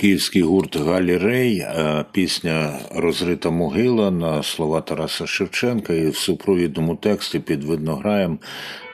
Київський 0.08 0.41
гурт 0.41 0.76
Галі 0.76 1.17
Рей, 1.17 1.58
е, 1.58 2.06
пісня 2.12 2.80
Розрита 2.91 3.50
могила 3.50 4.12
на 4.12 4.43
слова 4.43 4.82
Тараса 4.82 5.28
Шевченка, 5.28 5.93
і 5.93 6.10
в 6.10 6.15
супровідному 6.15 6.96
тексті 6.96 7.39
під 7.39 7.63
виднограєм 7.63 8.39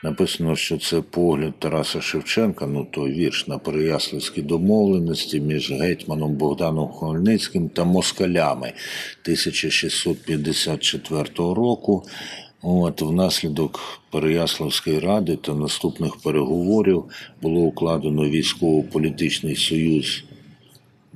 написано, 0.04 0.56
що 0.56 0.78
це 0.78 1.02
погляд 1.02 1.54
Тараса 1.60 2.02
Шевченка, 2.02 2.68
ну 2.68 2.88
той 2.92 3.12
вірш 3.12 3.48
на 3.48 3.58
Переяславській 3.58 4.42
домовленості 4.42 5.42
між 5.42 5.72
гетьманом 5.72 6.34
Богданом 6.34 6.88
Хмельницьким 6.88 7.70
та 7.70 7.84
москалями 7.84 8.74
1654 9.22 11.30
року. 11.38 12.04
От 12.62 13.02
внаслідок 13.02 13.80
Переяславської 14.12 15.00
ради 15.00 15.36
та 15.36 15.54
наступних 15.54 16.16
переговорів 16.16 17.04
було 17.42 17.62
укладено 17.62 18.30
військово-політичний 18.30 19.56
союз 19.56 20.24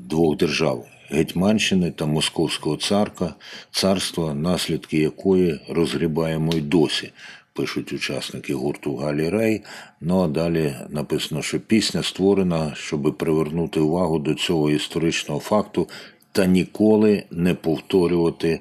двох 0.10 0.38
держав 0.38 0.86
Гетьманщини 1.10 1.92
та 1.92 2.06
Московського 2.06 2.78
царка, 2.78 3.36
царства, 3.72 4.34
наслідки 4.34 4.98
якої 4.98 5.60
розгрібаємо 5.70 6.54
й 6.54 6.62
досі, 6.62 7.12
пишуть 7.54 7.94
учасники 7.94 8.54
гурту 8.54 8.96
Галі 8.96 9.30
Рей. 9.30 9.64
Ну 10.02 10.24
а 10.24 10.28
далі 10.28 10.76
написано, 10.90 11.42
що 11.42 11.60
пісня 11.60 12.04
створена, 12.04 12.74
щоб 12.76 13.18
привернути 13.18 13.80
увагу 13.80 14.20
до 14.20 14.34
цього 14.34 14.72
історичного 14.72 15.40
факту 15.40 15.88
та 16.32 16.46
ніколи 16.46 17.24
не 17.32 17.54
повторювати 17.54 18.60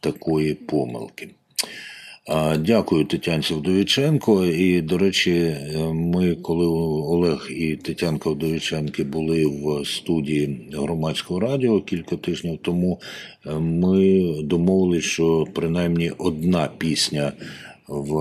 такої 0.00 0.54
помилки. 0.54 1.28
Дякую 2.58 3.04
Тетянці 3.04 3.54
Вдовіченко. 3.54 4.44
І, 4.44 4.82
до 4.82 4.98
речі, 4.98 5.56
ми, 5.92 6.34
коли 6.34 6.66
Олег 6.66 7.48
і 7.50 7.76
Тетянка 7.76 8.30
Вдовіченки 8.30 9.04
були 9.04 9.46
в 9.46 9.86
студії 9.86 10.68
громадського 10.72 11.40
радіо 11.40 11.80
кілька 11.80 12.16
тижнів 12.16 12.58
тому, 12.62 13.00
ми 13.60 14.34
домовилися, 14.42 15.08
що 15.08 15.44
принаймні 15.54 16.12
одна 16.18 16.70
пісня 16.78 17.32
в 17.88 18.12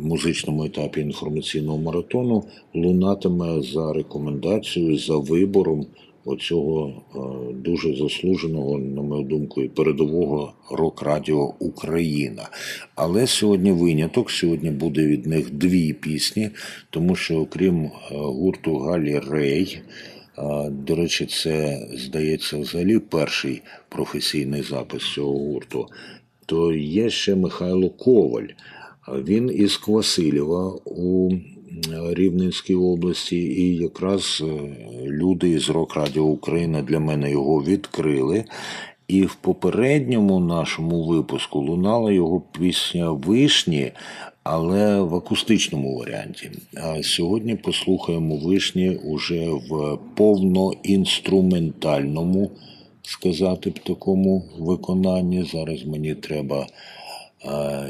музичному 0.00 0.64
етапі 0.64 1.00
інформаційного 1.00 1.78
маратону 1.78 2.44
лунатиме 2.74 3.62
за 3.62 3.92
рекомендацією, 3.92 4.98
за 4.98 5.16
вибором 5.16 5.86
оцього 6.26 7.02
е, 7.14 7.18
дуже 7.54 7.96
заслуженого, 7.96 8.78
на 8.78 9.02
мою 9.02 9.22
думку, 9.22 9.62
і 9.62 9.68
передового 9.68 10.52
рок-радіо 10.70 11.54
Україна. 11.58 12.48
Але 12.94 13.26
сьогодні 13.26 13.72
виняток. 13.72 14.30
Сьогодні 14.30 14.70
буде 14.70 15.06
від 15.06 15.26
них 15.26 15.50
дві 15.50 15.92
пісні, 15.92 16.50
тому 16.90 17.14
що, 17.14 17.40
окрім 17.40 17.84
е, 17.84 17.90
гурту 18.10 18.78
Галі 18.78 19.18
Рей. 19.18 19.78
Е, 20.38 20.70
до 20.70 20.94
речі, 20.94 21.26
це 21.26 21.86
здається 21.92 22.58
взагалі 22.58 22.98
перший 22.98 23.62
професійний 23.88 24.62
запис 24.62 25.12
цього 25.14 25.38
гурту. 25.38 25.86
То 26.46 26.72
є 26.72 27.10
ще 27.10 27.34
Михайло 27.34 27.90
Коваль. 27.90 28.48
Він 29.08 29.50
із 29.54 29.76
Квасилєва 29.76 30.78
у 30.84 31.30
Рівненській 32.10 32.74
області, 32.74 33.36
і 33.36 33.76
якраз 33.76 34.42
е, 34.46 34.48
люди 35.06 35.50
із 35.50 35.70
Рок 35.70 35.96
Радіо 35.96 36.24
Україна 36.24 36.82
для 36.82 37.00
мене 37.00 37.30
його 37.30 37.62
відкрили. 37.62 38.44
І 39.08 39.22
в 39.22 39.34
попередньому 39.34 40.40
нашому 40.40 41.04
випуску 41.04 41.60
лунала 41.60 42.12
його 42.12 42.42
пісня 42.58 43.10
Вишні, 43.10 43.92
але 44.42 45.00
в 45.00 45.14
акустичному 45.14 45.98
варіанті. 45.98 46.50
А 46.76 47.02
сьогодні 47.02 47.54
послухаємо 47.54 48.36
вишні 48.36 48.90
уже 48.90 49.48
в 49.48 49.98
повноінструментальному, 50.14 52.50
сказати 53.02 53.70
б 53.70 53.78
такому 53.78 54.44
виконанні. 54.58 55.48
Зараз 55.52 55.84
мені 55.84 56.14
треба 56.14 56.66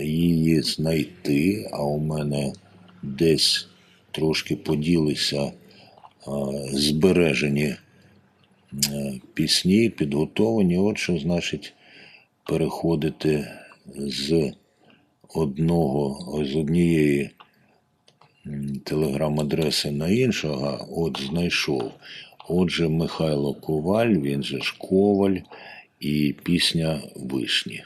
її 0.03 0.63
знайти, 0.63 1.71
а 1.73 1.83
у 1.83 1.99
мене 1.99 2.53
десь 3.03 3.69
трошки 4.17 4.57
поділися 4.57 5.53
збережені 6.73 7.75
пісні, 9.35 9.91
підготовані. 9.91 10.79
От 10.79 10.99
що 10.99 11.19
значить 11.19 11.75
переходити 12.45 13.49
з 13.97 14.53
одного, 15.35 16.45
з 16.45 16.57
однієї 16.57 17.31
телеграм-адреси 18.85 19.91
на 19.91 20.09
іншого, 20.09 20.89
от 20.97 21.21
знайшов. 21.21 21.93
Отже, 22.49 22.89
Михайло 22.89 23.55
Коваль, 23.55 24.15
він 24.15 24.43
же 24.43 24.61
ж 24.61 24.75
Коваль 24.79 25.37
і 26.01 26.35
пісня 26.43 27.03
Вишні. 27.17 27.85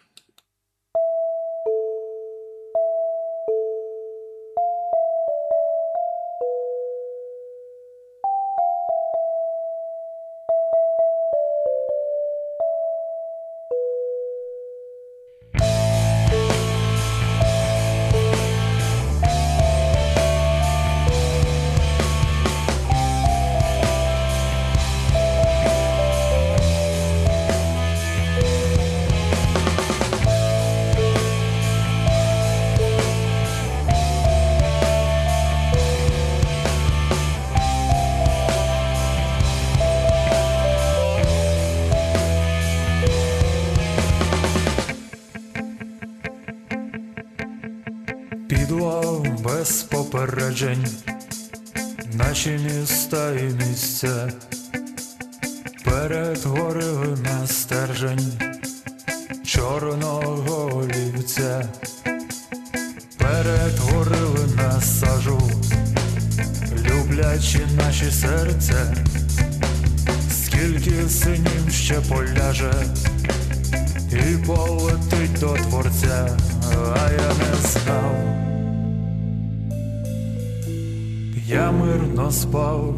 Я 81.51 81.73
мирно 81.73 82.31
спав, 82.31 82.95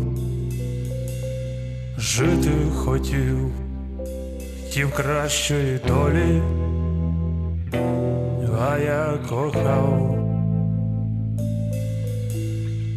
жити 1.99 2.51
хотів, 2.77 3.53
хотів 4.65 4.93
кращої 4.95 5.81
долі, 5.88 6.43
а 8.61 8.79
я 8.79 9.19
кохав, 9.29 10.19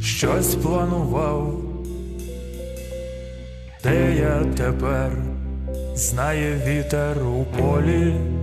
щось 0.01 0.55
планував, 0.55 1.53
де 3.83 4.15
я 4.15 4.43
тепер 4.57 5.11
знає 5.95 6.61
вітер 6.67 7.27
у 7.27 7.45
полі. 7.45 8.34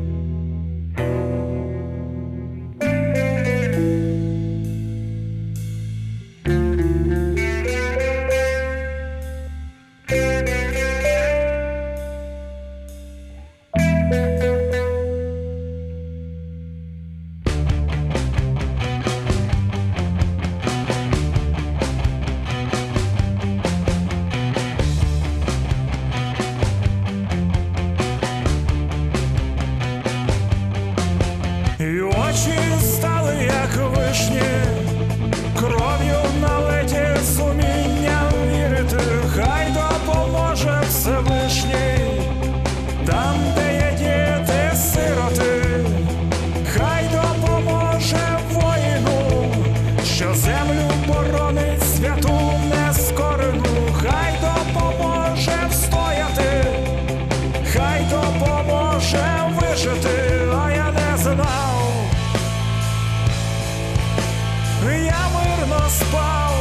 Спав, 65.99 66.55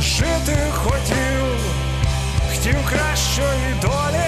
жити 0.00 0.56
хотів, 0.74 1.44
хотів 2.50 2.76
кращої 2.90 3.74
долі, 3.82 4.25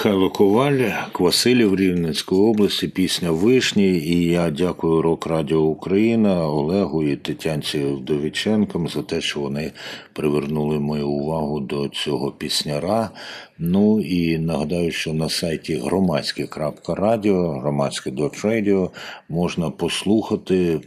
Михайло 0.00 0.30
Коваль, 0.30 0.90
Квасилів 1.12 1.76
Рівненської 1.76 2.40
області, 2.40 2.88
пісня 2.88 3.30
Вишні. 3.30 3.88
І 3.88 4.24
я 4.24 4.50
дякую 4.50 5.02
Рок 5.02 5.26
Радіо 5.26 5.60
Україна, 5.60 6.48
Олегу 6.48 7.02
і 7.02 7.16
Тетянці 7.16 7.78
Вдовіченкам 7.78 8.88
за 8.88 9.02
те, 9.02 9.20
що 9.20 9.40
вони 9.40 9.72
привернули 10.12 10.78
мою 10.78 11.08
увагу 11.08 11.60
до 11.60 11.88
цього 11.88 12.32
пісняра. 12.32 13.10
Ну 13.58 14.00
і 14.00 14.38
нагадаю, 14.38 14.90
що 14.90 15.12
на 15.12 15.28
сайті 15.28 15.76
громадське.радіо, 15.76 17.50
громадське.радіо 17.50 18.90
можна 19.28 19.70
послухати 19.70 20.56
е, 20.56 20.80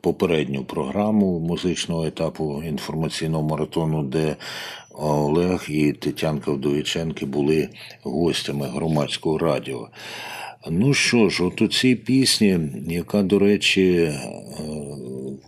попередню 0.00 0.64
програму 0.64 1.38
музичного 1.38 2.06
етапу 2.06 2.62
інформаційного 2.68 3.48
маратону, 3.48 4.02
де 4.02 4.36
Олег 4.96 5.66
і 5.68 5.92
Тетянка 5.92 6.50
Вдовіченки 6.50 7.26
були 7.26 7.68
гостями 8.02 8.66
громадського 8.66 9.38
радіо. 9.38 9.88
Ну 10.70 10.94
що 10.94 11.28
ж, 11.28 11.44
от 11.44 11.62
у 11.62 11.68
цій 11.68 11.94
пісні, 11.94 12.58
яка, 12.88 13.22
до 13.22 13.38
речі, 13.38 13.92
е, 13.92 14.20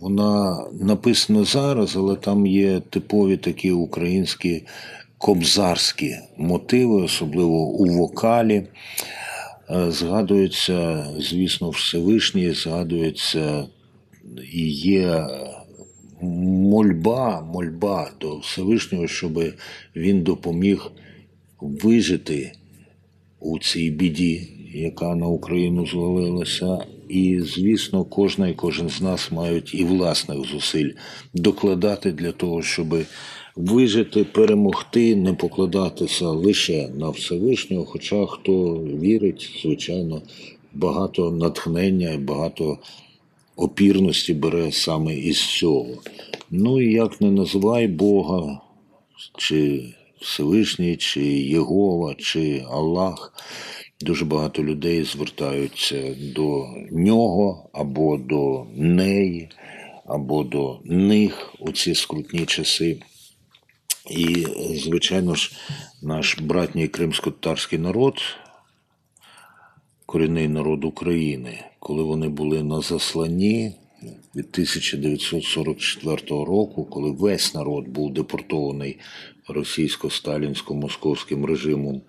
вона 0.01 0.65
написана 0.81 1.43
зараз, 1.43 1.95
але 1.95 2.15
там 2.15 2.45
є 2.45 2.79
типові 2.89 3.37
такі 3.37 3.71
українські 3.71 4.63
кобзарські 5.17 6.15
мотиви, 6.37 7.03
особливо 7.03 7.57
у 7.57 7.85
вокалі. 7.85 8.63
Е, 9.69 9.91
Згадується, 9.91 11.07
звісно, 11.19 11.69
Всевишній, 11.69 12.51
згадується 12.51 13.67
і 14.53 14.69
є 14.69 15.27
мольба, 16.21 17.41
мольба 17.41 18.11
до 18.21 18.37
Всевишнього, 18.37 19.07
щоб 19.07 19.43
він 19.95 20.23
допоміг 20.23 20.91
вижити 21.61 22.51
у 23.39 23.59
цій 23.59 23.91
біді, 23.91 24.47
яка 24.73 25.15
на 25.15 25.27
Україну 25.27 25.87
звалилася. 25.87 26.77
І, 27.09 27.39
звісно, 27.41 28.03
кожна 28.03 28.47
і 28.47 28.53
кожен 28.53 28.89
з 28.89 29.01
нас 29.01 29.31
мають 29.31 29.75
і 29.75 29.83
власних 29.83 30.37
зусиль 30.37 30.89
докладати 31.33 32.11
для 32.11 32.31
того, 32.31 32.61
щоб 32.63 32.95
вижити, 33.55 34.23
перемогти, 34.23 35.15
не 35.15 35.33
покладатися 35.33 36.27
лише 36.27 36.89
на 36.89 37.09
Всевишнього. 37.09 37.85
Хоча 37.85 38.25
хто 38.25 38.73
вірить, 38.73 39.59
звичайно, 39.61 40.21
багато 40.73 41.31
натхнення 41.31 42.11
і 42.11 42.17
багато 42.17 42.77
опірності 43.57 44.33
бере 44.33 44.71
саме 44.71 45.15
із 45.15 45.57
цього. 45.57 45.87
Ну 46.51 46.81
і 46.81 46.93
як 46.93 47.21
не 47.21 47.31
називай 47.31 47.87
Бога, 47.87 48.61
чи 49.37 49.83
Всевишній, 50.21 50.97
чи 50.97 51.21
Єгова, 51.31 52.15
чи 52.15 52.65
Аллах. 52.69 53.33
Дуже 54.01 54.25
багато 54.25 54.63
людей 54.63 55.03
звертаються 55.03 56.15
до 56.35 56.65
нього 56.91 57.69
або 57.73 58.17
до 58.17 58.65
неї, 58.75 59.49
або 60.05 60.43
до 60.43 60.79
них 60.85 61.53
у 61.59 61.71
ці 61.71 61.95
скрутні 61.95 62.45
часи. 62.45 62.99
І, 64.09 64.47
звичайно 64.75 65.35
ж, 65.35 65.51
наш 66.01 66.39
братній 66.39 66.87
кримсько-татарський 66.87 67.79
народ, 67.79 68.21
корінний 70.05 70.47
народ 70.47 70.85
України, 70.85 71.63
коли 71.87 72.03
вони 72.03 72.29
були 72.29 72.63
на 72.63 72.81
засланні 72.81 73.71
від 74.35 74.45
1944 74.51 76.17
року, 76.29 76.85
коли 76.89 77.11
весь 77.11 77.53
народ 77.53 77.87
був 77.87 78.13
депортований 78.13 78.97
російсько-сталінсько-московським 79.49 81.45
режимом 81.45 82.01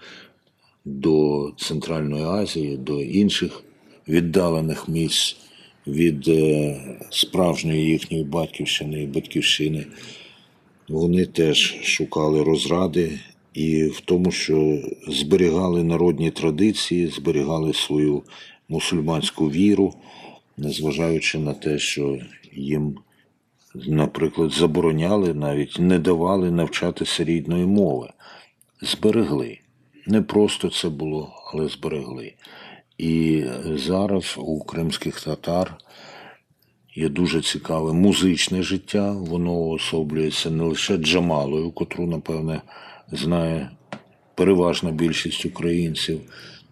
до 0.85 1.51
Центральної 1.57 2.25
Азії, 2.25 2.77
до 2.77 3.03
інших 3.03 3.63
віддалених 4.09 4.89
місць 4.89 5.37
від 5.87 6.29
е, 6.29 6.81
справжньої 7.11 7.85
їхньої 7.85 8.25
батьківщини 8.25 9.03
і 9.03 9.07
батьківщини, 9.07 9.87
вони 10.89 11.27
теж 11.27 11.77
шукали 11.83 12.43
розради 12.43 13.19
і 13.55 13.85
в 13.85 14.01
тому, 14.01 14.31
що 14.31 14.83
зберігали 15.09 15.85
народні 15.85 16.31
традиції, 16.31 17.07
зберігали 17.07 17.73
свою 17.73 18.23
мусульманську 18.69 19.51
віру, 19.51 19.95
незважаючи 20.57 21.39
на 21.39 21.55
те, 21.55 21.79
що 21.79 22.19
їм, 22.53 22.99
наприклад, 23.75 24.53
забороняли, 24.53 25.35
навіть 25.35 25.77
не 25.79 25.99
давали 25.99 26.51
навчатися 26.51 27.25
рідної 27.25 27.67
мови. 27.67 28.11
Зберегли. 28.83 29.59
Не 30.07 30.23
просто 30.23 30.71
це 30.71 30.89
було, 30.89 31.33
але 31.53 31.69
зберегли. 31.69 32.35
І 32.99 33.45
зараз 33.65 34.35
у 34.39 34.61
кримських 34.61 35.21
татар 35.21 35.77
є 36.95 37.09
дуже 37.09 37.43
цікаве 37.43 37.93
музичне 37.93 38.63
життя. 38.63 39.13
Воно 39.13 39.53
уособлюється 39.53 40.51
не 40.51 40.65
лише 40.65 40.97
Джамалою, 40.97 41.71
котру, 41.71 42.07
напевне, 42.07 42.63
знає 43.13 43.71
переважна 44.35 44.91
більшість 44.91 45.47
українців. 45.47 46.21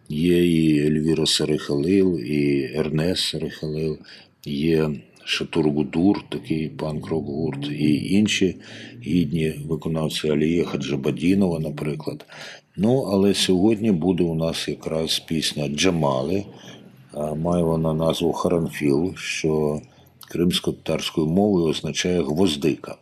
Є 0.08 0.46
і 0.46 0.86
Ельвіра 0.86 1.26
Серехалил, 1.26 2.18
і 2.18 2.70
Ернес 2.74 3.20
Серехалил, 3.20 3.98
є 4.44 4.90
Шатур 5.24 5.70
Гудур, 5.70 6.24
такий 6.28 6.68
панк-рок 6.68 7.26
гурт, 7.26 7.70
і 7.70 8.14
інші 8.14 8.56
гідні 9.02 9.54
виконавці 9.68 10.28
Алія 10.28 10.64
Хаджабадінова, 10.64 11.58
наприклад. 11.58 12.26
Ну, 12.76 13.00
але 13.00 13.34
сьогодні 13.34 13.90
буде 13.92 14.24
у 14.24 14.34
нас 14.34 14.68
якраз 14.68 15.18
пісня 15.18 15.68
Джамали. 15.68 16.44
Має 17.36 17.64
вона 17.64 17.94
назву 17.94 18.32
Qaranfil, 18.32 19.14
що 19.16 19.80
кримсько-татарською 20.28 21.26
мовою 21.26 21.66
означає 21.66 22.22
гвоздика. 22.22 22.96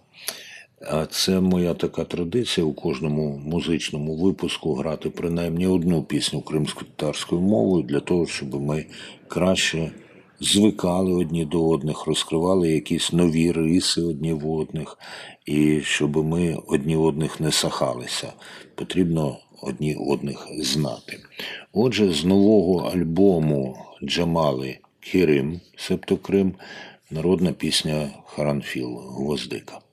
А 0.90 1.07
це 1.07 1.40
моя 1.40 1.75
така 1.75 2.05
традиція 2.05 2.66
у 2.66 2.73
кожному 2.73 3.40
музичному 3.44 4.16
випуску 4.16 4.75
грати 4.75 5.11
принаймні 5.11 5.66
одну 5.66 6.03
пісню 6.03 6.40
кримсько-татарською 6.40 7.40
мовою 7.40 7.83
для 7.83 8.01
того, 8.01 8.27
щоб 8.27 8.55
ми 8.62 8.87
краще 9.29 9.90
звикали 10.40 11.12
одні 11.12 11.44
до 11.44 11.68
одних, 11.68 12.07
розкривали 12.07 12.70
якісь 12.70 13.12
нові 13.12 13.53
риси 13.53 14.03
одні 14.03 14.33
в 14.33 14.51
одних, 14.51 14.99
і 15.47 15.81
щоб 15.81 16.16
ми 16.16 16.59
одні 16.66 16.97
одних 16.97 17.40
не 17.40 17.53
сахалися. 17.53 18.33
Потрібно 18.75 19.38
одні 19.62 19.94
одних 19.94 20.49
знати. 20.59 21.20
Отже, 21.73 22.12
з 22.12 22.25
нового 22.25 22.88
альбому 22.88 23.77
Джамали 24.03 24.79
Qırım, 25.00 25.61
себто 25.77 26.16
Крим, 26.16 26.55
народна 27.11 27.53
пісня 27.53 28.11
Qaranfil 28.26 28.98
Гвоздика. 28.99 29.84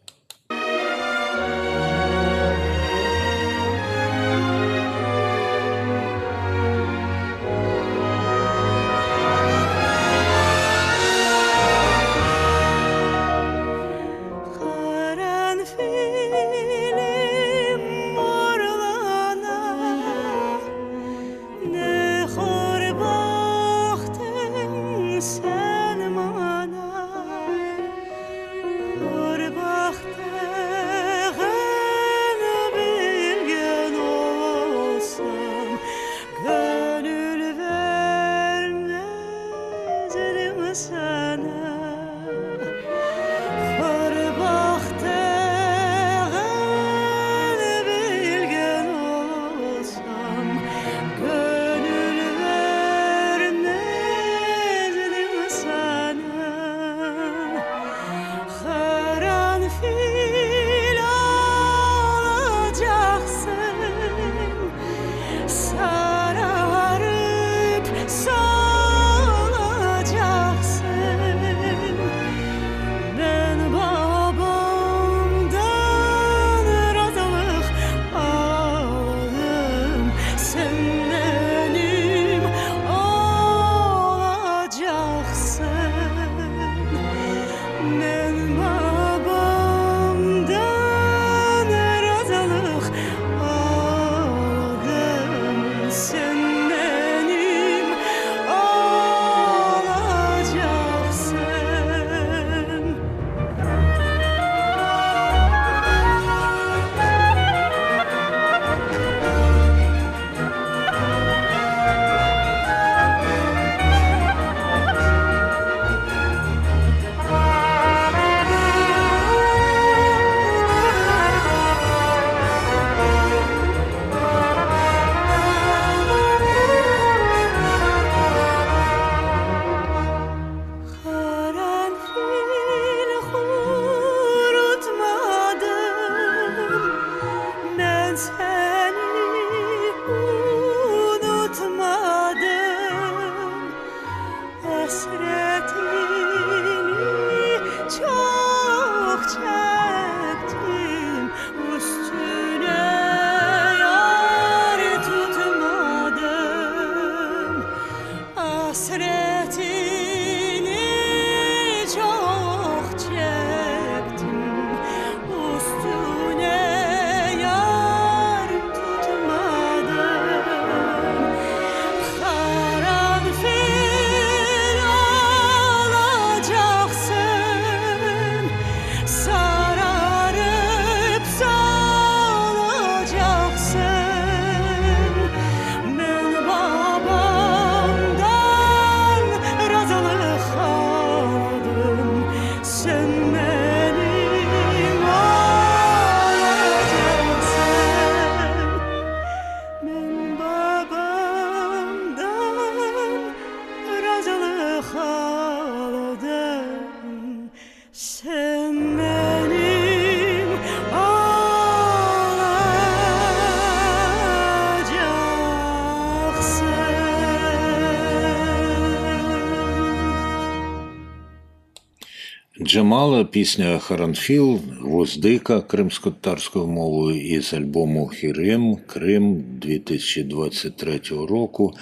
Джамала 223.01 223.23
пісня 223.23 223.79
Qaranfil, 223.79 224.59
Гвоздика 224.81 225.61
кримськотатарською 225.61 226.67
мовою 226.67 227.21
із 227.21 227.53
альбому 227.53 228.07
Qırım 228.07 228.77
Крим 228.87 229.43
2023 229.61 230.99
року. 231.09 231.73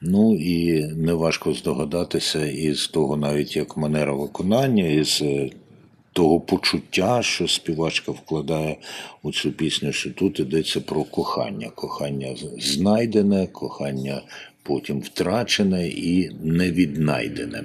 Ну 0.00 0.34
і 0.34 0.84
неважко 0.84 1.52
здогадатися 1.52 2.46
із 2.46 2.88
того, 2.88 3.16
навіть 3.16 3.56
як 3.56 3.76
манера 3.76 4.12
виконання, 4.12 4.86
із 4.86 5.22
е, 5.22 5.50
того 6.12 6.40
почуття, 6.40 7.22
що 7.22 7.48
співачка 7.48 8.12
вкладає 8.12 8.76
у 9.22 9.32
цю 9.32 9.52
пісню, 9.52 9.92
що 9.92 10.10
тут 10.10 10.40
йдеться 10.40 10.80
про 10.80 11.04
кохання. 11.04 11.70
Кохання 11.74 12.36
знайдене, 12.58 13.46
кохання 13.46 14.22
потім 14.66 15.00
втрачене 15.00 15.88
і 15.88 16.30
невіднайдене. 16.42 17.64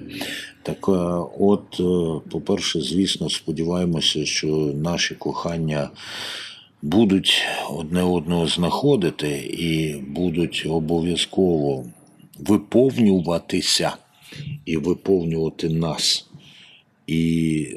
Так, 0.63 0.85
е, 0.87 0.91
от, 1.39 1.79
е, 1.79 2.29
по-перше, 2.31 2.81
звісно, 2.81 3.29
сподіваємося, 3.29 4.25
що 4.25 4.47
наші 4.75 5.15
кохання. 5.15 5.89
Будуть 6.83 7.43
одне 7.69 8.03
одного 8.03 8.47
знаходити 8.47 9.29
і 9.57 9.95
будуть 9.95 10.65
обов'язково 10.69 11.85
виповнюватися 12.39 13.93
і 14.65 14.77
виповнювати 14.77 15.69
нас. 15.69 16.29
І 17.07 17.67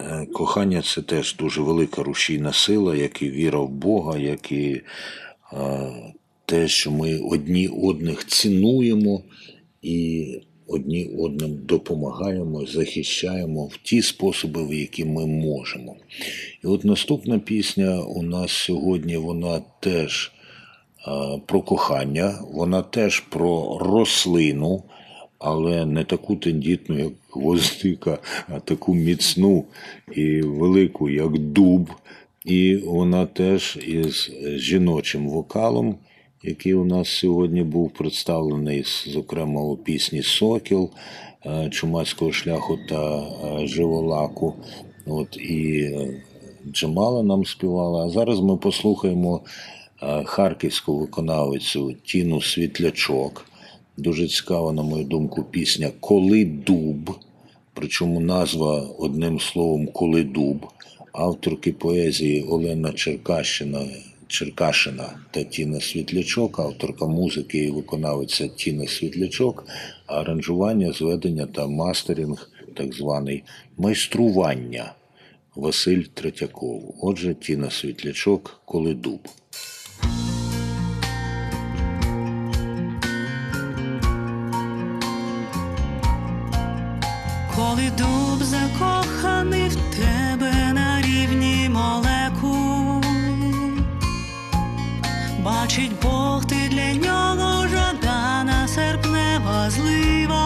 е, 0.00 0.26
кохання 0.26 0.82
це 0.82 1.02
теж 1.02 1.36
дуже 1.36 1.60
велика 1.60 2.02
рушійна 2.02 2.52
сила, 2.52 2.96
як 2.96 3.22
і 3.22 3.30
віра 3.30 3.58
в 3.58 3.68
Бога, 3.68 4.18
як 4.18 4.52
і 4.52 4.82
те, 6.46 6.68
що 6.68 6.90
ми 6.90 7.18
одні 7.18 7.68
одних 7.68 8.26
цінуємо 8.26 9.22
і 9.82 10.26
одні 10.66 11.10
одним 11.18 11.58
допомагаємо, 11.64 12.66
захищаємо 12.66 13.66
в 13.66 13.76
ті 13.76 14.02
способи, 14.02 14.66
в 14.66 14.74
які 14.74 15.04
ми 15.04 15.26
можемо. 15.26 15.96
І 16.64 16.66
от 16.66 16.84
наступна 16.84 17.38
пісня 17.38 18.02
у 18.02 18.22
нас 18.22 18.52
сьогодні, 18.52 19.16
вона 19.16 19.62
теж 19.80 20.32
про 21.46 21.60
кохання, 21.60 22.38
вона 22.52 22.82
теж 22.82 23.20
про 23.20 23.78
рослину, 23.78 24.82
але 25.38 25.86
не 25.86 26.04
таку 26.04 26.36
тендітну, 26.36 26.98
як 26.98 27.12
гвоздика, 27.30 28.18
а 28.48 28.60
таку 28.60 28.94
міцну 28.94 29.64
і 30.12 30.40
велику, 30.40 31.10
як 31.10 31.38
дуб. 31.38 31.90
І 32.44 32.76
вона 32.76 33.26
теж 33.26 33.78
із 33.86 34.30
жіночим 34.56 35.28
вокалом, 35.28 35.98
який 36.42 36.74
у 36.74 36.84
нас 36.84 37.08
сьогодні 37.08 37.62
був 37.62 37.90
представлений, 37.90 38.84
зокрема 39.06 39.62
у 39.62 39.76
пісні 39.76 40.22
Сокіл 40.22 40.90
Чумацького 41.70 42.32
шляху 42.32 42.78
та 42.88 43.26
Живолаку. 43.66 44.54
От 45.06 45.36
І 45.36 45.90
Джамала 46.72 47.22
нам 47.22 47.44
співала. 47.44 48.06
А 48.06 48.08
зараз 48.08 48.40
ми 48.40 48.56
послухаємо 48.56 49.40
харківську 50.24 50.98
виконавицю 50.98 51.94
Тіну 52.04 52.42
Світлячок. 52.42 53.46
Дуже 53.96 54.28
цікава, 54.28 54.72
на 54.72 54.82
мою 54.82 55.04
думку, 55.04 55.44
пісня 55.50 55.90
Коли 56.00 56.44
дуб. 56.44 57.10
Причому 57.74 58.20
назва 58.20 58.80
одним 58.98 59.40
словом 59.40 59.86
Коли 59.86 60.24
дуб. 60.24 60.66
Авторки 61.12 61.72
поезії 61.72 62.42
Олена 62.42 62.92
Черкащина, 62.92 63.86
Черкашина 64.28 65.18
та 65.30 65.44
Тіна 65.44 65.80
Світлячок, 65.80 66.58
авторка 66.58 67.06
музики 67.06 67.58
і 67.58 67.70
виконавиця 67.70 68.48
Тіна 68.48 68.86
Світлячок, 68.86 69.66
аранжування, 70.06 70.92
зведення 70.92 71.46
та 71.46 71.66
мастеринг, 71.66 72.50
так 72.74 72.94
званий 72.94 73.44
майстрування 73.78 74.92
Василь 75.54 76.02
Третьяков. 76.02 76.94
Отже, 77.02 77.34
Тіна 77.34 77.70
Світлячок, 77.70 78.60
Коли 78.64 78.94
дуб. 78.94 79.28
коли 87.56 87.90
дуб 87.98 88.42
закоханий 88.42 89.68
в 89.68 89.74
тебе 89.74 90.25
бачить 95.46 95.92
Бог, 96.02 96.44
ти 96.44 96.68
для 96.70 96.94
нього 96.94 97.68
жадана 97.68 98.68
серпнева 98.68 99.70
злива, 99.70 100.42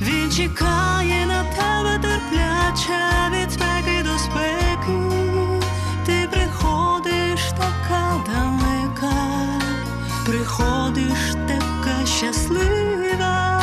він 0.00 0.30
чекає 0.30 1.26
на 1.26 1.44
тебе 1.44 1.98
терпляче 2.02 3.30
від 3.32 3.52
спеки 3.52 4.02
до 4.02 4.18
спеки, 4.18 4.98
ти 6.06 6.28
приходиш 6.30 7.40
така 7.56 8.24
далека, 8.26 9.14
приходиш 10.26 11.34
така 11.48 12.06
щаслива. 12.06 13.54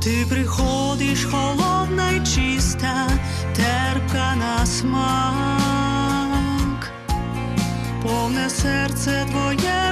Ти 0.00 0.26
приходиш 0.30 1.24
холодна 1.24 2.10
й 2.10 2.20
чиста, 2.20 3.08
терпка 3.56 4.34
на 4.36 4.66
смак, 4.66 5.41
серце 8.62 9.26
твоє 9.30 9.91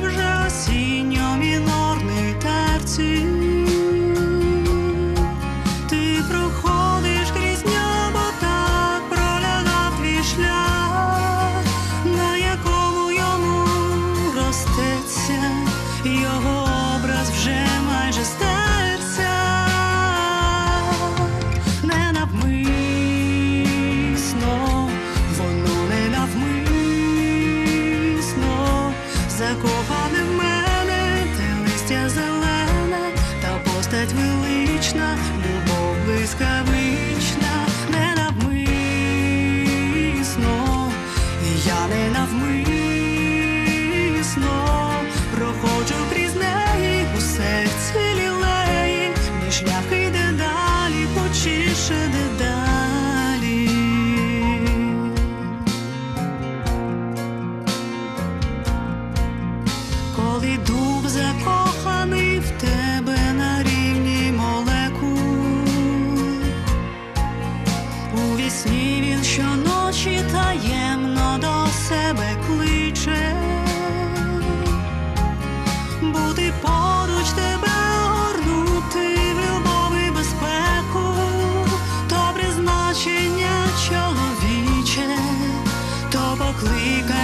то 86.61 87.20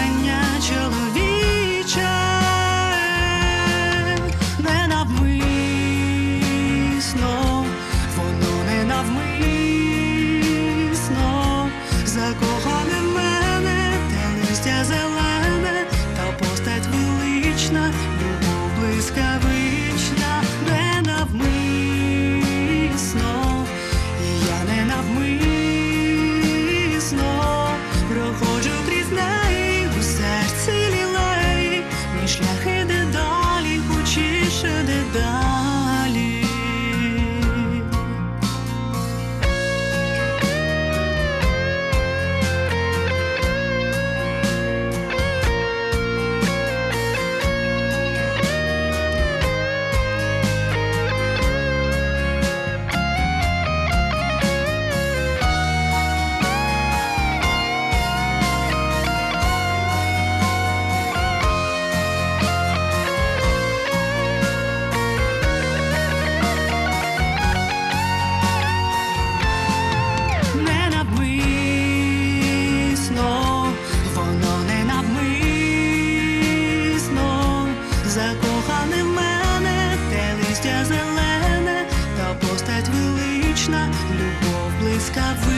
I've 85.18 85.55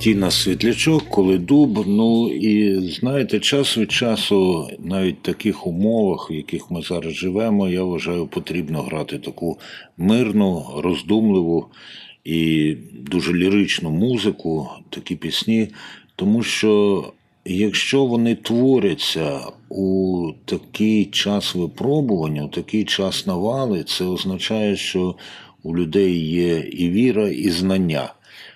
Тіна 0.00 0.30
Світлячок, 0.30 1.02
коли 1.10 1.38
дуб. 1.38 1.84
Ну 1.86 2.28
і 2.28 2.80
знаєте, 2.90 3.40
час 3.40 3.78
від 3.78 3.92
часу, 3.92 4.68
навіть 4.78 5.18
в 5.18 5.22
таких 5.22 5.66
умовах, 5.66 6.30
в 6.30 6.32
яких 6.32 6.70
ми 6.70 6.82
зараз 6.82 7.12
живемо, 7.12 7.68
я 7.68 7.82
вважаю, 7.82 8.26
потрібно 8.26 8.82
грати 8.82 9.18
таку 9.18 9.58
мирну, 9.96 10.66
роздумливу 10.76 11.66
і 12.24 12.76
дуже 12.92 13.34
ліричну 13.34 13.90
музику, 13.90 14.68
такі 14.90 15.16
пісні, 15.16 15.68
тому 16.16 16.42
що 16.42 17.04
якщо 17.44 18.04
вони 18.04 18.34
творяться 18.34 19.40
у 19.68 20.26
такий 20.44 21.04
час 21.04 21.54
випробування, 21.54 22.44
у 22.44 22.48
такий 22.48 22.84
час 22.84 23.26
навали, 23.26 23.84
це 23.84 24.04
означає, 24.04 24.76
що 24.76 25.14
у 25.62 25.76
людей 25.76 26.28
є 26.28 26.58
і 26.58 26.90
віра, 26.90 27.28
і 27.28 27.48
знання 27.50 28.12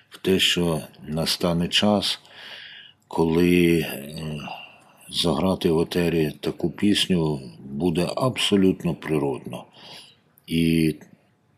в 0.09 0.17
те, 0.17 0.39
що 0.39 0.81
настане 1.07 1.67
час, 1.67 2.19
коли 3.07 3.85
заграти 5.09 5.71
в 5.71 5.79
етері 5.79 6.31
таку 6.39 6.69
пісню 6.69 7.41
буде 7.71 8.07
абсолютно 8.15 8.95
природно. 8.95 9.63
І 10.47 10.95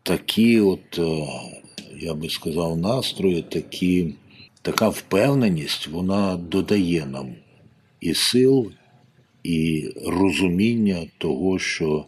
такі, 0.02 0.60
от, 0.60 0.98
е, 0.98 1.28
я 1.98 2.14
би 2.14 2.28
сказав, 2.28 2.78
настрої, 2.78 3.42
такі, 3.42 4.14
така 4.62 4.88
впевненість, 4.88 5.86
вона 5.86 6.36
додає 6.36 7.06
нам 7.06 7.34
і 8.00 8.14
сил, 8.14 8.72
і 9.42 9.88
розуміння 10.06 11.06
того, 11.18 11.58
що 11.58 12.04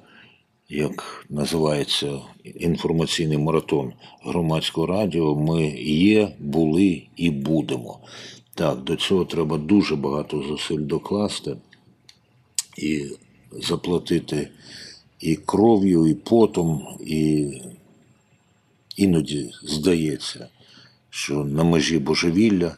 як 0.70 1.26
називається 1.28 2.20
інформаційний 2.44 3.38
маратон 3.38 3.92
громадського 4.22 4.86
радіо, 4.86 5.34
ми 5.34 5.66
є, 5.86 6.32
були 6.38 7.02
і 7.16 7.30
будемо. 7.30 7.98
Так, 8.54 8.82
до 8.84 8.96
цього 8.96 9.24
треба 9.24 9.58
дуже 9.58 9.96
багато 9.96 10.42
зусиль 10.42 10.80
докласти 10.80 11.56
і 12.78 13.06
заплатити 13.52 14.48
і 15.20 15.36
кров'ю, 15.36 16.06
і 16.06 16.14
потом, 16.14 16.86
і 17.00 17.50
іноді 18.96 19.50
здається, 19.62 20.48
що 21.10 21.44
на 21.44 21.64
межі 21.64 21.98
божевілля, 21.98 22.76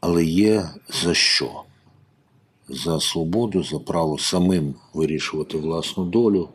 але 0.00 0.24
є 0.24 0.70
за 0.88 1.14
що? 1.14 1.62
За 2.68 3.00
свободу, 3.00 3.62
за 3.62 3.78
право 3.78 4.18
самим 4.18 4.74
вирішувати 4.94 5.58
власну 5.58 6.04
долю 6.04 6.48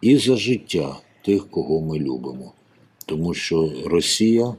і 0.00 0.16
за 0.16 0.36
життя 0.36 0.96
тих, 1.24 1.50
кого 1.50 1.80
ми 1.80 1.98
любимо. 1.98 2.52
Тому 3.06 3.34
що 3.34 3.72
Росія 3.84 4.54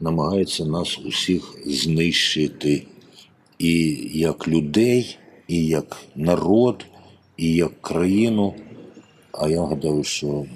намагається 0.00 0.64
нас 0.64 0.98
усіх 0.98 1.58
знищити 1.66 2.86
і 3.58 3.96
як 4.14 4.48
людей, 4.48 5.18
і 5.48 5.66
як 5.66 5.96
народ, 6.16 6.86
і 7.36 7.54
як 7.54 7.82
країну. 7.82 8.54
А 9.32 9.48
я 9.48 9.62
гадаю, 9.62 10.04
що 10.04 10.46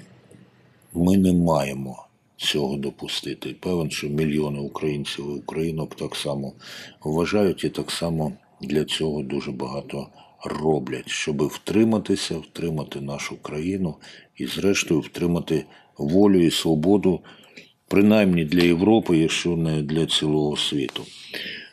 ми 0.93 1.17
не 1.17 1.33
маємо 1.33 2.05
цього 2.37 2.77
допустити. 2.77 3.55
Певен, 3.59 3.91
що 3.91 4.09
мільйони 4.09 4.59
українців 4.59 5.25
і 5.29 5.39
українок 5.39 5.95
так 5.95 6.15
само 6.15 6.53
вважають 7.03 7.63
і 7.63 7.69
так 7.69 7.91
само 7.91 8.31
для 8.61 8.85
цього 8.85 9.23
дуже 9.23 9.51
багато 9.51 10.07
роблять, 10.45 11.09
щоб 11.09 11.43
втриматися, 11.43 12.37
втримати 12.37 13.01
нашу 13.01 13.35
країну 13.41 13.95
і, 14.37 14.45
зрештою, 14.45 14.99
втримати 14.99 15.65
волю 15.97 16.41
і 16.41 16.51
свободу, 16.51 17.19
принаймні 17.87 18.45
для 18.45 18.63
Європи, 18.63 19.17
якщо 19.17 19.49
не 19.49 19.81
для 19.81 20.05
цілого 20.05 20.57
світу. 20.57 21.03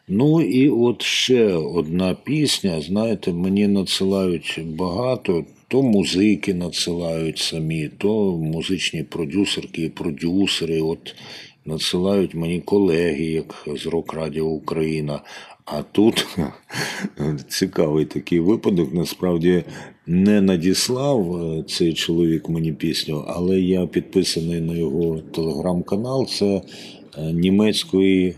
Ну 0.09 0.41
і 0.43 0.71
от 0.71 1.03
ще 1.03 1.53
одна 1.53 2.15
пісня. 2.15 2.81
Знаєте, 2.81 3.33
мені 3.33 3.69
надсилають 3.69 4.61
багато. 4.65 5.45
То 5.69 5.83
музики 5.83 6.55
надсилають 6.55 7.39
самі, 7.39 7.91
то 7.99 8.37
музичні 8.37 9.03
продюсерки 9.03 9.83
і 9.83 9.89
продюсери. 9.89 10.81
От 10.81 11.15
надсилають 11.65 12.35
мені 12.35 12.61
колеги, 12.61 13.25
як 13.25 13.67
з 13.77 13.87
Рок 13.87 14.15
Радіо 14.15 14.45
Україна. 14.45 15.21
А 15.65 15.83
тут 15.83 16.27
цікавий 17.49 18.05
такий 18.05 18.41
випадок. 18.41 18.95
Насправді 18.95 19.65
не 20.07 20.41
надіслав 20.41 21.37
е, 21.37 21.63
цей 21.63 21.95
чоловік 21.95 22.49
мені 22.49 22.73
пісню, 22.73 23.25
але 23.29 23.61
я 23.61 23.87
підписаний 23.87 24.61
на 24.61 24.75
його 24.75 25.19
телеграм-канал. 25.19 26.27
Це 26.27 26.63
е, 27.19 27.33
німецький 27.33 28.35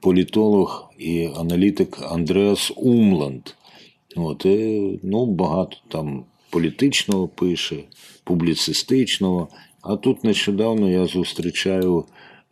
політолог 0.00 0.92
і 0.98 1.28
аналітик 1.36 1.98
Андреас 2.10 2.72
Умланд. 2.76 3.42
От, 4.16 4.44
і, 4.44 4.98
ну, 5.02 5.26
багато 5.26 5.76
там 5.88 6.24
політичного 6.50 7.28
пише, 7.28 7.76
публіцистичного. 8.24 9.48
А 9.82 9.96
тут 9.96 10.24
нещодавно 10.24 10.90
я 10.90 11.06
зустрічаю 11.06 12.04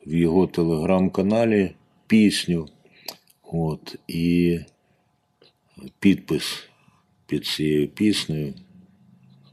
в 0.07 0.14
його 0.14 0.47
телеграм-каналі 0.47 1.70
пісню. 2.07 2.68
От, 3.53 3.97
І 4.09 4.59
підпис 5.99 6.64
під 7.26 7.47
цією 7.47 7.88
піснею 7.88 8.55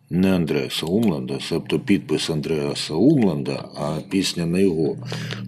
не 0.10 0.36
Андреаса 0.36 0.86
Умланда, 0.86 1.40
тобто 1.50 1.80
підпис 1.80 2.30
Андреаса 2.30 2.94
Умланда, 2.94 3.70
а 3.76 4.00
пісня 4.10 4.46
не 4.46 4.62
його, 4.62 4.98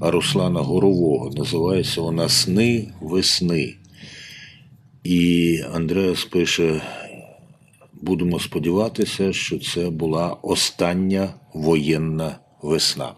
а 0.01 0.11
Руслана 0.11 0.59
Горового. 0.59 1.29
Називається 1.29 2.01
вона 2.01 2.29
Сни 2.29 2.93
весни. 3.01 3.75
І 5.03 5.59
Андреас 5.73 6.25
пише: 6.25 6.81
будемо 7.93 8.39
сподіватися, 8.39 9.33
що 9.33 9.59
це 9.59 9.89
була 9.89 10.37
остання 10.41 11.33
воєнна 11.53 12.39
весна. 12.61 13.13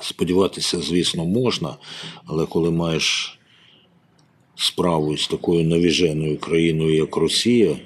Сподіватися, 0.00 0.80
звісно, 0.80 1.24
можна, 1.24 1.76
але 2.26 2.46
коли 2.46 2.70
маєш 2.70 3.37
справу 4.58 5.16
з 5.16 5.28
такою 5.28 5.64
навіженою 5.64 6.38
країною, 6.38 6.94
як 6.94 7.16
Росія, 7.16 7.76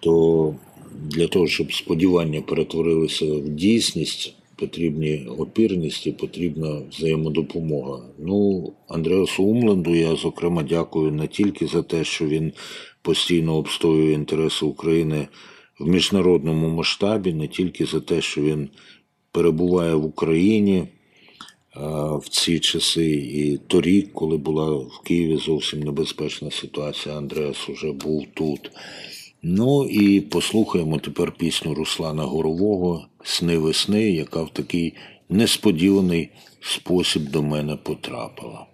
то 0.00 0.54
для 0.92 1.26
того, 1.26 1.46
щоб 1.46 1.72
сподівання 1.72 2.40
перетворилися 2.40 3.24
в 3.26 3.48
дійсність, 3.48 4.34
потрібні 4.56 5.26
опірність 5.38 6.06
і 6.06 6.12
потрібна 6.12 6.82
взаємодопомога. 6.90 8.02
Ну, 8.18 8.72
Андреасу 8.88 9.44
Умленду 9.44 9.94
я, 9.94 10.16
зокрема, 10.16 10.62
дякую 10.62 11.12
не 11.12 11.26
тільки 11.26 11.66
за 11.66 11.82
те, 11.82 12.04
що 12.04 12.26
він 12.26 12.52
постійно 13.02 13.56
обстоює 13.56 14.12
інтереси 14.12 14.66
України 14.66 15.28
в 15.80 15.88
міжнародному 15.88 16.68
масштабі, 16.68 17.32
не 17.32 17.48
тільки 17.48 17.86
за 17.86 18.00
те, 18.00 18.20
що 18.20 18.42
він 18.42 18.68
перебуває 19.32 19.94
в 19.94 20.04
Україні 20.04 20.84
в 21.76 22.28
ці 22.28 22.58
часи. 22.60 23.10
І 23.10 23.56
торік, 23.56 24.12
коли 24.12 24.36
була 24.36 24.70
в 24.70 25.00
Києві 25.04 25.36
зовсім 25.36 25.80
небезпечна 25.80 26.50
ситуація, 26.50 27.16
Андреас 27.16 27.68
уже 27.68 27.92
був 27.92 28.26
тут. 28.34 28.70
Ну 29.42 29.84
і 29.84 30.20
послухаємо 30.20 30.98
тепер 30.98 31.32
пісню 31.32 31.74
Руслана 31.74 32.22
Горового 32.22 33.06
Сни 33.24 33.58
весни, 33.58 34.10
яка 34.10 34.42
в 34.42 34.50
такий 34.50 34.94
несподіваний 35.28 36.30
спосіб 36.60 37.30
до 37.30 37.42
мене 37.42 37.76
потрапила. 37.76 38.66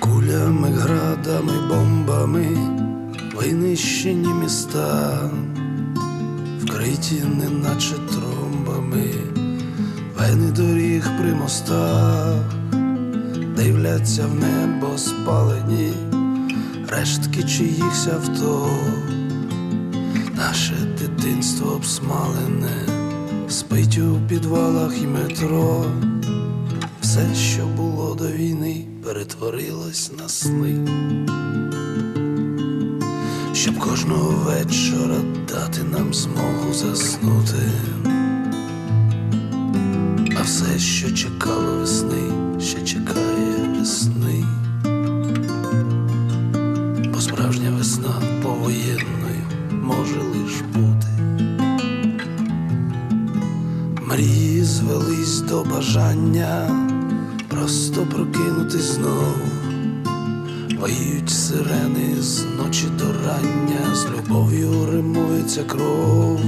Кулями, 0.00 0.68
градами, 0.68 1.52
бомбами, 1.68 2.61
винищені 3.42 4.34
міста, 4.34 5.18
вкриті, 6.62 7.22
неначе 7.38 7.94
тромбами, 7.94 9.10
вени 10.18 10.52
доріг 10.52 11.10
при 11.20 11.34
мостах, 11.34 12.34
дивляться 13.56 14.26
в 14.26 14.34
небо 14.34 14.98
спалені, 14.98 15.92
рештки 16.88 17.42
чиїхсь 17.42 18.06
авто, 18.06 18.70
наше 20.36 20.74
дитинство 20.98 21.72
обсмалене, 21.72 22.86
спить 23.48 23.98
у 23.98 24.28
підвалах 24.28 25.02
і 25.02 25.06
метро. 25.06 25.84
Все, 27.00 27.34
що 27.34 27.66
було 27.66 28.14
до 28.14 28.28
війни, 28.28 28.84
перетворилось 29.04 30.12
на 30.18 30.28
сни, 30.28 30.88
щоб 33.62 33.78
кожного 33.78 34.30
вечора 34.30 35.16
дати 35.48 35.82
нам 35.82 36.14
змогу 36.14 36.72
заснути, 36.74 37.70
а 40.40 40.42
все, 40.42 40.78
що 40.78 41.12
чекало 41.12 41.76
весни, 41.76 42.22
ще 42.60 42.82
чекає 42.82 43.76
весни, 43.78 44.44
бо 47.14 47.20
справжня 47.20 47.70
весна 47.70 48.22
повоєнною 48.42 49.44
може 49.82 50.18
лиш 50.18 50.60
бути. 50.74 51.08
Мрії 54.06 54.64
звелись 54.64 55.40
до 55.40 55.64
бажання 55.64 56.70
просто 57.48 58.06
прокинутись 58.06 58.82
знов. 58.82 59.36
Поють 60.80 61.30
сирени 61.30 62.22
з 62.22 62.44
римується 65.56 65.64
кров, 65.64 66.40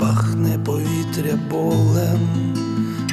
пахне 0.00 0.58
повітря 0.58 1.38
болем, 1.50 2.20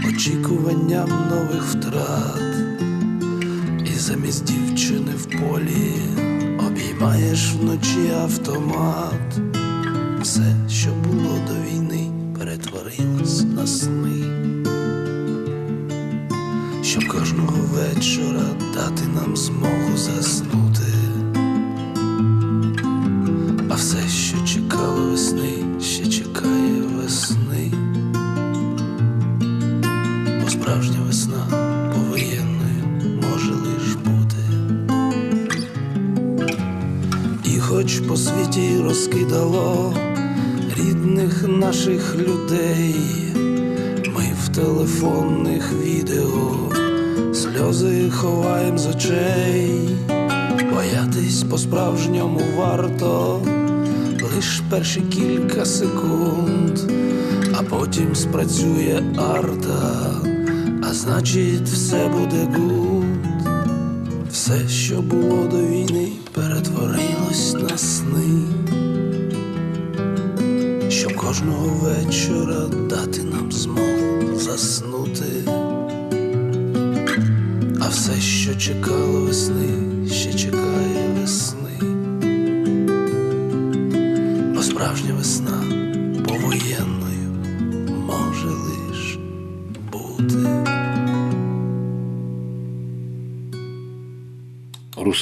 очікуванням 0.10 1.10
нових 1.30 1.64
втрат, 1.64 2.56
і 3.86 4.00
замість 4.00 4.44
дівчини 4.44 5.12
в 5.18 5.26
полі 5.26 5.94
обіймаєш 6.68 7.54
вночі 7.54 8.12
автомат. 8.24 9.40
Все, 10.22 10.56
що 10.70 10.90
було 10.90 11.38
до 11.48 11.54
війни, 11.54 12.12
перетворилось 12.40 13.44
на 13.44 13.68
сни. 13.68 14.26
Щоб 16.84 17.08
кожного 17.08 17.58
вечора 17.74 18.46
дати 18.74 19.04
нам 19.16 19.38
змогу 19.38 19.98
заснути. 19.98 20.65
Боятись 51.76 51.86
по-справжньому 51.86 52.42
варто 52.58 53.42
лиш 54.36 54.62
перші 54.70 55.02
кілька 55.02 55.66
секунд, 55.66 56.80
а 57.54 57.64
потім 57.64 58.16
спрацює 58.16 59.04
арта, 59.18 60.12
а 60.90 60.94
значить, 60.94 61.68
все 61.68 62.08
буде 62.08 62.48
гуд. 62.58 63.06
Все, 64.32 64.68
що 64.70 65.02
було 65.02 65.48
до 65.48 65.58
війни, 65.58 66.12
перетворилось 66.34 67.54
на 67.54 67.78
сни, 67.78 68.42
щоб 70.90 71.16
кожного 71.16 71.68
вечора 71.68 72.66
дати 72.90 73.24
нам 73.24 73.52
змогу 73.52 74.40
заснути. 74.40 75.52
А 77.82 77.90
все, 77.90 78.22
що 78.22 78.56
чекало 78.56 79.22
весни, 79.22 79.70
ще 80.12 80.34
чекає 80.34 80.75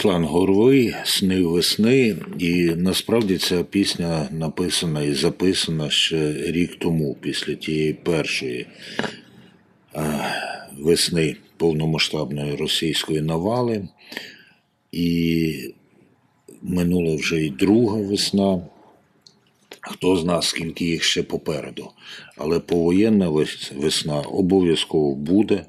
Руслан 0.04 0.26
Горвий 0.26 0.96
Сни 1.06 1.44
весни, 1.44 2.16
і 2.40 2.64
насправді 2.76 3.38
ця 3.38 3.64
пісня 3.64 4.28
написана 4.32 5.02
і 5.02 5.14
записана 5.14 5.90
ще 5.90 6.34
рік 6.34 6.76
тому, 6.80 7.18
після 7.22 7.56
тієї 7.56 7.94
першої 7.94 8.68
весни 10.80 11.36
повномасштабної 11.58 12.56
російської 12.56 13.22
навали. 13.22 13.88
І 14.92 15.74
минула 16.62 17.16
вже 17.16 17.46
і 17.46 17.50
друга 17.50 17.98
весна. 18.02 18.62
Хто 19.82 20.18
з 20.18 20.26
нас, 20.26 20.48
скільки 20.48 20.86
їх 20.86 21.04
ще 21.04 21.24
попереду. 21.24 21.90
Але 22.38 22.60
повоєнна 22.60 23.30
весна 23.76 24.20
обов'язково 24.22 25.16
буде, 25.16 25.66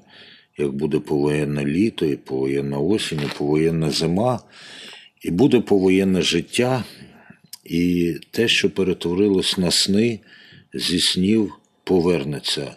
як 0.59 0.73
буде 0.73 0.99
повоєнне 0.99 1.65
літо, 1.65 2.07
і 2.07 2.17
повоєнна 2.17 2.79
осінь, 2.79 3.21
і 3.25 3.39
повоєнна 3.39 3.91
зима, 3.91 4.41
і 5.23 5.31
буде 5.31 5.61
повоєнне 5.61 6.23
життя, 6.23 6.85
і 7.65 8.15
те, 8.31 8.49
що 8.49 8.71
перетворилось 8.71 9.59
на 9.59 9.71
сни, 9.71 10.21
зі 10.75 11.01
снів 11.01 11.53
повернеться 11.85 12.75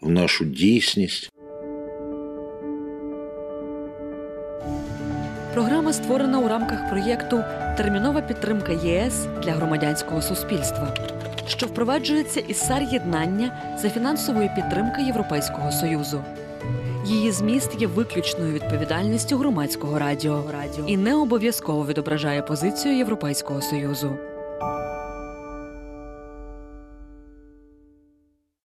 в 0.00 0.10
нашу 0.10 0.44
дійсність. 0.44 1.30
Програма 5.54 5.92
створена 5.92 6.38
у 6.38 6.48
рамках 6.48 6.90
проєкту 6.90 7.44
Термінова 7.76 8.20
підтримка 8.20 8.72
ЄС 8.72 9.26
для 9.44 9.52
громадянського 9.52 10.22
суспільства, 10.22 10.94
що 11.48 11.66
впроваджується 11.66 12.40
із 12.40 12.56
САР 12.56 12.82
єднання 12.82 13.76
за 13.82 13.90
фінансової 13.90 14.50
підтримки 14.56 15.02
Європейського 15.02 15.72
союзу. 15.72 16.24
Її 17.04 17.32
зміст 17.32 17.70
є 17.80 17.86
виключною 17.86 18.52
відповідальністю 18.52 19.36
громадського 19.36 19.98
радіо 19.98 20.44
і 20.86 20.96
не 20.96 21.14
обов'язково 21.14 21.86
відображає 21.86 22.42
позицію 22.42 22.96
Європейського 22.96 23.62
союзу. 23.62 24.16